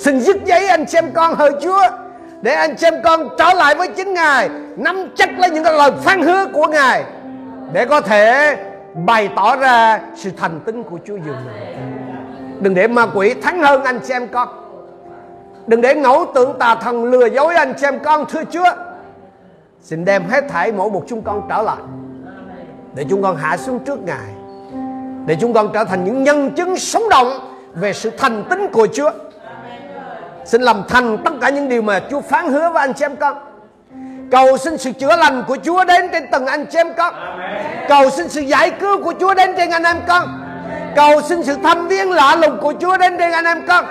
[0.00, 1.82] Xin dứt giấy anh xem con, hỡi chúa,
[2.42, 6.22] để anh xem con trở lại với chính ngài, nắm chắc lấy những lời phán
[6.22, 7.04] hứa của ngài,
[7.72, 8.56] để có thể
[8.94, 13.62] bày tỏ ra sự thành tín của chúa dường mình đừng để ma quỷ thắng
[13.62, 14.59] hơn anh xem con
[15.66, 18.70] đừng để ngẫu tượng tà thần lừa dối anh xem con thưa chúa
[19.82, 21.76] xin đem hết thảy mỗi một chúng con trở lại,
[22.94, 24.34] để chúng con hạ xuống trước ngài,
[25.26, 28.86] để chúng con trở thành những nhân chứng sống động về sự thành tín của
[28.92, 29.10] Chúa.
[30.44, 33.16] Xin làm thành tất cả những điều mà Chúa phán hứa với anh chị em
[33.16, 33.36] con.
[34.30, 37.14] Cầu xin sự chữa lành của Chúa đến trên từng anh chị em con.
[37.88, 40.22] Cầu xin sự giải cứu của Chúa đến trên anh em con.
[40.96, 43.84] Cầu xin sự thăm viếng lạ lùng của Chúa đến trên anh em con.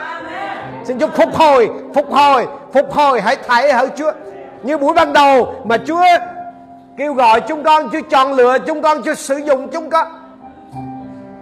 [0.90, 4.12] Xin Chúa phục hồi, phục hồi, phục hồi hãy thảy hỡi Chúa.
[4.64, 6.04] Như buổi ban đầu mà Chúa
[6.98, 10.08] kêu gọi chúng con, Chúa chọn lựa chúng con, Chúa sử dụng chúng con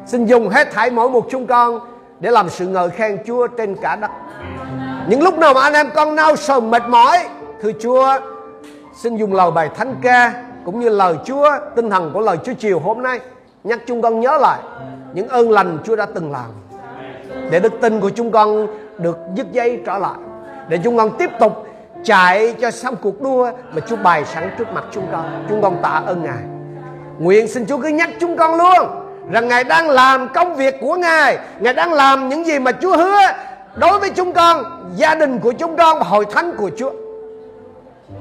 [0.05, 1.79] Xin dùng hết thảy mỗi một chúng con
[2.19, 4.11] để làm sự ngợi khen Chúa trên cả đất.
[5.07, 7.17] Những lúc nào mà anh em con nao sờn mệt mỏi,
[7.61, 8.19] thưa Chúa,
[9.01, 10.33] xin dùng lời bài thánh ca
[10.65, 13.19] cũng như lời Chúa, tinh thần của lời Chúa chiều hôm nay
[13.63, 14.59] nhắc chúng con nhớ lại
[15.13, 16.49] những ơn lành Chúa đã từng làm
[17.49, 18.67] để đức tin của chúng con
[18.99, 20.17] được dứt dây trở lại.
[20.67, 21.67] Để chúng con tiếp tục
[22.03, 25.45] chạy cho xong cuộc đua mà Chúa bày sẵn trước mặt chúng con.
[25.49, 26.43] Chúng con tạ ơn Ngài.
[27.19, 30.95] Nguyện xin Chúa cứ nhắc chúng con luôn rằng Ngài đang làm công việc của
[30.95, 31.37] Ngài.
[31.59, 33.19] Ngài đang làm những gì mà Chúa hứa
[33.75, 34.63] đối với chúng con,
[34.95, 36.91] gia đình của chúng con và hội thánh của Chúa.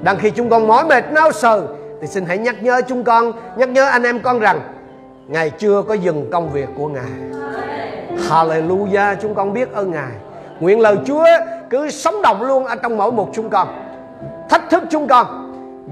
[0.02, 1.66] Đang khi chúng con mỏi mệt, nao sờ,
[2.00, 4.60] thì xin hãy nhắc nhớ chúng con, nhắc nhớ anh em con rằng
[5.26, 7.10] Ngài chưa có dừng công việc của Ngài.
[8.28, 10.12] Hallelujah, chúng con biết ơn Ngài.
[10.60, 11.26] Nguyện lời Chúa
[11.70, 13.68] cứ sống động luôn ở trong mỗi một chúng con.
[14.48, 15.26] Thách thức chúng con,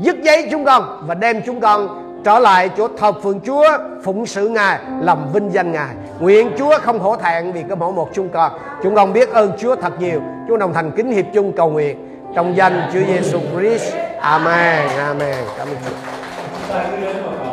[0.01, 3.65] Dứt giấy chúng con Và đem chúng con trở lại chỗ thờ phượng Chúa,
[4.05, 5.95] phụng sự Ngài, làm vinh danh Ngài.
[6.21, 8.53] Nguyện Chúa không hổ thẹn vì cái mỗi một chúng con.
[8.83, 10.21] Chúng con biết ơn Chúa thật nhiều.
[10.49, 12.09] Chúa đồng thành kính hiệp chung cầu nguyện.
[12.35, 13.95] Trong danh Chúa Giêsu Christ.
[14.21, 14.89] Amen.
[14.99, 15.45] Amen.
[15.59, 17.44] Cảm ơn Chúa.